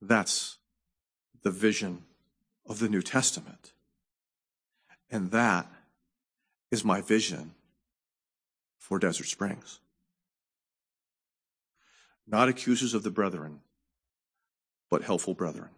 That's 0.00 0.58
the 1.42 1.50
vision 1.50 2.04
of 2.68 2.78
the 2.78 2.88
New 2.88 3.02
Testament. 3.02 3.72
And 5.10 5.30
that 5.30 5.66
is 6.70 6.84
my 6.84 7.00
vision 7.00 7.52
for 8.78 8.98
Desert 8.98 9.26
Springs. 9.26 9.80
Not 12.26 12.48
accusers 12.48 12.94
of 12.94 13.02
the 13.02 13.10
brethren, 13.10 13.60
but 14.90 15.02
helpful 15.02 15.34
brethren. 15.34 15.68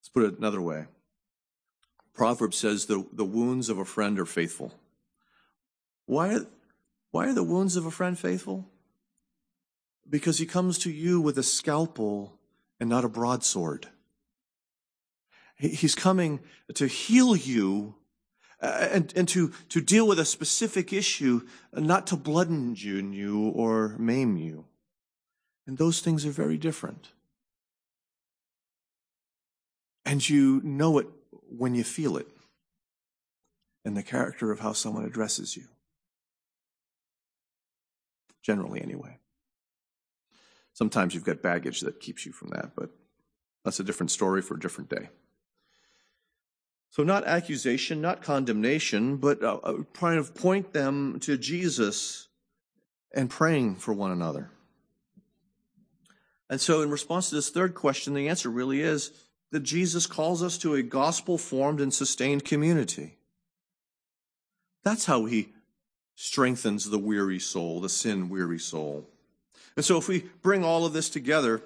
Let's 0.00 0.08
put 0.08 0.24
it 0.24 0.38
another 0.38 0.62
way. 0.62 0.86
Proverbs 2.14 2.56
says 2.56 2.86
the, 2.86 3.06
the 3.12 3.24
wounds 3.24 3.68
of 3.68 3.78
a 3.78 3.84
friend 3.84 4.18
are 4.18 4.26
faithful. 4.26 4.74
Why, 6.06 6.38
why 7.10 7.28
are 7.28 7.34
the 7.34 7.44
wounds 7.44 7.76
of 7.76 7.86
a 7.86 7.90
friend 7.90 8.18
faithful? 8.18 8.66
Because 10.08 10.38
he 10.38 10.46
comes 10.46 10.78
to 10.78 10.90
you 10.90 11.20
with 11.20 11.38
a 11.38 11.42
scalpel 11.42 12.38
and 12.80 12.90
not 12.90 13.04
a 13.04 13.08
broadsword. 13.08 13.88
He's 15.60 15.94
coming 15.94 16.40
to 16.74 16.86
heal 16.86 17.36
you 17.36 17.94
uh, 18.62 18.88
and, 18.90 19.12
and 19.14 19.28
to, 19.28 19.52
to 19.68 19.80
deal 19.82 20.06
with 20.06 20.18
a 20.18 20.24
specific 20.24 20.90
issue, 20.92 21.42
not 21.74 22.06
to 22.08 22.16
bludgeon 22.16 23.12
you 23.12 23.48
or 23.50 23.94
maim 23.98 24.38
you. 24.38 24.64
And 25.66 25.76
those 25.76 26.00
things 26.00 26.24
are 26.24 26.30
very 26.30 26.56
different. 26.56 27.08
And 30.06 30.26
you 30.26 30.62
know 30.64 30.98
it 30.98 31.06
when 31.30 31.74
you 31.74 31.84
feel 31.84 32.16
it 32.16 32.28
in 33.84 33.94
the 33.94 34.02
character 34.02 34.50
of 34.50 34.60
how 34.60 34.72
someone 34.72 35.04
addresses 35.04 35.56
you. 35.56 35.64
Generally, 38.42 38.80
anyway. 38.80 39.18
Sometimes 40.72 41.14
you've 41.14 41.24
got 41.24 41.42
baggage 41.42 41.80
that 41.80 42.00
keeps 42.00 42.24
you 42.24 42.32
from 42.32 42.48
that, 42.48 42.70
but 42.74 42.90
that's 43.64 43.78
a 43.78 43.84
different 43.84 44.10
story 44.10 44.40
for 44.40 44.54
a 44.54 44.60
different 44.60 44.88
day. 44.88 45.10
So, 46.90 47.04
not 47.04 47.24
accusation, 47.24 48.00
not 48.00 48.20
condemnation, 48.20 49.16
but 49.16 49.40
trying 49.94 50.22
to 50.22 50.32
point 50.32 50.72
them 50.72 51.20
to 51.20 51.36
Jesus 51.36 52.26
and 53.14 53.30
praying 53.30 53.76
for 53.76 53.94
one 53.94 54.10
another. 54.10 54.50
And 56.48 56.60
so, 56.60 56.82
in 56.82 56.90
response 56.90 57.28
to 57.28 57.36
this 57.36 57.50
third 57.50 57.76
question, 57.76 58.14
the 58.14 58.28
answer 58.28 58.50
really 58.50 58.80
is 58.82 59.12
that 59.52 59.60
Jesus 59.60 60.06
calls 60.06 60.42
us 60.42 60.58
to 60.58 60.74
a 60.74 60.82
gospel 60.82 61.38
formed 61.38 61.80
and 61.80 61.94
sustained 61.94 62.44
community. 62.44 63.18
That's 64.82 65.06
how 65.06 65.26
he 65.26 65.52
strengthens 66.16 66.90
the 66.90 66.98
weary 66.98 67.38
soul, 67.38 67.80
the 67.80 67.88
sin 67.88 68.28
weary 68.28 68.58
soul. 68.58 69.08
And 69.76 69.84
so, 69.84 69.96
if 69.96 70.08
we 70.08 70.24
bring 70.42 70.64
all 70.64 70.84
of 70.84 70.92
this 70.92 71.08
together, 71.08 71.62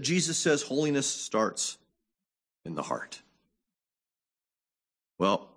Jesus 0.00 0.38
says 0.38 0.62
holiness 0.62 1.08
starts 1.08 1.78
in 2.64 2.76
the 2.76 2.82
heart. 2.82 3.22
Well, 5.18 5.48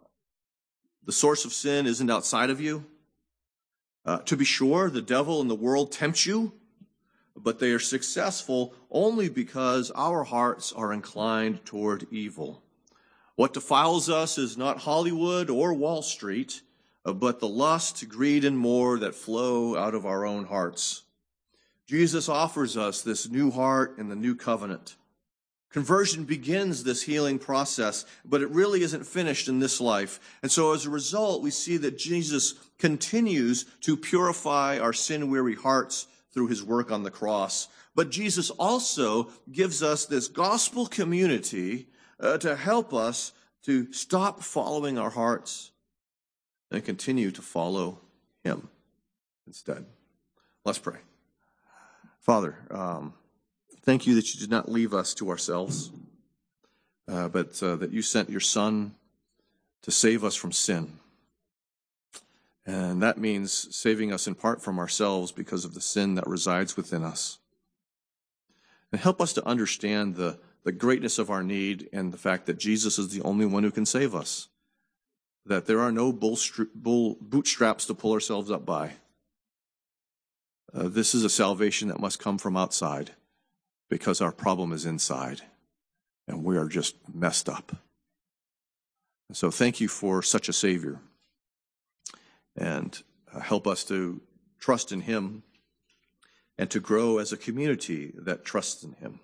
the 1.06 1.12
source 1.12 1.44
of 1.44 1.54
sin 1.54 1.86
isn't 1.86 2.10
outside 2.10 2.50
of 2.50 2.62
you. 2.62 2.86
Uh, 4.06 4.20
to 4.20 4.38
be 4.38 4.46
sure, 4.46 4.90
the 4.90 5.02
devil 5.02 5.42
and 5.42 5.50
the 5.50 5.56
world 5.56 5.92
tempt 5.92 6.26
you, 6.26 6.54
but 7.36 7.60
they 7.60 7.72
are 7.72 7.80
successful 7.80 8.74
only 8.90 9.30
because 9.30 9.92
our 9.96 10.24
hearts 10.24 10.72
are 10.72 10.94
inclined 10.94 11.66
toward 11.66 12.08
evil. 12.12 12.62
What 13.36 13.54
defiles 13.54 14.10
us 14.10 14.38
is 14.38 14.58
not 14.58 14.80
Hollywood 14.80 15.50
or 15.50 15.74
Wall 15.74 16.02
Street, 16.02 16.62
uh, 17.06 17.14
but 17.14 17.40
the 17.40 17.48
lust, 17.48 18.08
greed, 18.10 18.44
and 18.44 18.58
more 18.58 19.00
that 19.00 19.16
flow 19.16 19.78
out 19.78 19.96
of 19.96 20.06
our 20.06 20.26
own 20.26 20.46
hearts. 20.46 21.04
Jesus 21.88 22.30
offers 22.30 22.78
us 22.78 23.02
this 23.02 23.30
new 23.30 23.50
heart 23.52 23.98
in 23.98 24.10
the 24.10 24.16
new 24.16 24.36
covenant. 24.36 24.96
Conversion 25.72 26.24
begins 26.24 26.84
this 26.84 27.04
healing 27.04 27.38
process, 27.38 28.06
but 28.26 28.42
it 28.42 28.50
really 28.50 28.82
isn't 28.82 29.06
finished 29.06 29.48
in 29.48 29.60
this 29.60 29.80
life. 29.80 30.20
And 30.42 30.52
so 30.52 30.74
as 30.74 30.86
a 30.86 30.90
result, 30.90 31.44
we 31.44 31.52
see 31.52 31.78
that 31.78 31.98
Jesus 31.98 32.56
continues 32.80 33.66
to 33.82 33.96
purify 33.96 34.80
our 34.80 34.94
sin 34.94 35.30
weary 35.30 35.56
hearts 35.56 36.08
through 36.34 36.48
his 36.48 36.64
work 36.64 36.92
on 36.92 37.04
the 37.04 37.12
cross. 37.12 37.68
But 37.94 38.10
Jesus 38.10 38.50
also 38.52 39.30
gives 39.52 39.84
us 39.84 40.06
this 40.06 40.28
gospel 40.28 40.88
community 40.88 41.88
uh, 42.20 42.38
to 42.40 42.56
help 42.56 42.94
us 42.94 43.34
to 43.64 43.92
stop 43.94 44.42
following 44.42 44.98
our 44.98 45.10
hearts 45.10 45.72
and 46.72 46.84
continue 46.84 47.30
to 47.32 47.42
follow 47.42 48.00
him 48.44 48.70
instead. 49.46 49.86
Let's 50.66 50.80
pray. 50.80 50.98
Father, 52.22 52.56
um, 52.72 53.14
Thank 53.82 54.06
you 54.06 54.16
that 54.16 54.34
you 54.34 54.40
did 54.40 54.52
not 54.52 54.70
leave 54.70 54.94
us 54.94 55.14
to 55.16 55.30
ourselves, 55.30 55.92
uh, 57.08 57.30
but 57.30 57.62
uh, 57.64 57.78
that 57.78 57.92
you 57.92 58.02
sent 58.02 58.30
your 58.30 58.42
Son 58.42 58.94
to 59.84 59.92
save 59.92 60.24
us 60.24 60.36
from 60.36 60.52
sin. 60.52 61.00
And 62.66 63.02
that 63.02 63.18
means 63.18 63.74
saving 63.76 64.12
us 64.12 64.28
in 64.28 64.36
part 64.36 64.62
from 64.62 64.80
ourselves 64.80 65.32
because 65.32 65.64
of 65.64 65.74
the 65.74 65.82
sin 65.82 66.16
that 66.16 66.28
resides 66.28 66.76
within 66.76 67.04
us. 67.04 67.40
And 68.92 69.00
help 69.00 69.22
us 69.22 69.34
to 69.34 69.48
understand 69.48 70.16
the, 70.16 70.40
the 70.64 70.74
greatness 70.74 71.18
of 71.18 71.30
our 71.30 71.42
need 71.42 71.88
and 71.94 72.12
the 72.12 72.18
fact 72.18 72.48
that 72.48 72.60
Jesus 72.60 73.00
is 73.00 73.10
the 73.10 73.22
only 73.22 73.46
one 73.46 73.64
who 73.64 73.72
can 73.72 73.86
save 73.86 74.14
us. 74.14 74.50
That 75.46 75.68
there 75.68 75.80
are 75.80 75.92
no 75.92 76.12
bull, 76.12 76.38
bull 76.76 77.18
bootstraps 77.22 77.86
to 77.86 77.94
pull 77.94 78.12
ourselves 78.12 78.52
up 78.52 78.66
by. 78.66 78.92
Uh, 80.72 80.90
this 80.90 81.16
is 81.16 81.24
a 81.24 81.30
salvation 81.30 81.88
that 81.88 82.00
must 82.00 82.20
come 82.20 82.38
from 82.38 82.58
outside 82.58 83.12
because 83.90 84.22
our 84.22 84.32
problem 84.32 84.72
is 84.72 84.86
inside 84.86 85.42
and 86.28 86.44
we 86.44 86.58
are 86.58 86.68
just 86.68 86.96
messed 87.14 87.50
up. 87.50 87.76
And 89.28 89.36
so 89.36 89.52
thank 89.52 89.82
you 89.82 89.88
for 89.88 90.22
such 90.22 90.50
a 90.50 90.54
Savior 90.54 91.00
and 92.56 93.02
uh, 93.34 93.40
help 93.40 93.68
us 93.68 93.84
to 93.86 94.22
trust 94.60 94.92
in 94.92 95.02
Him 95.02 95.44
and 96.58 96.70
to 96.72 96.80
grow 96.80 97.18
as 97.18 97.32
a 97.32 97.38
community 97.38 98.12
that 98.16 98.46
trusts 98.46 98.84
in 98.84 98.94
Him. 98.94 99.20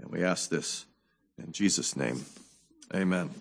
And 0.00 0.10
we 0.10 0.24
ask 0.24 0.48
this 0.48 0.86
in 1.36 1.52
Jesus' 1.52 1.96
name. 1.96 2.24
Amen. 2.94 3.30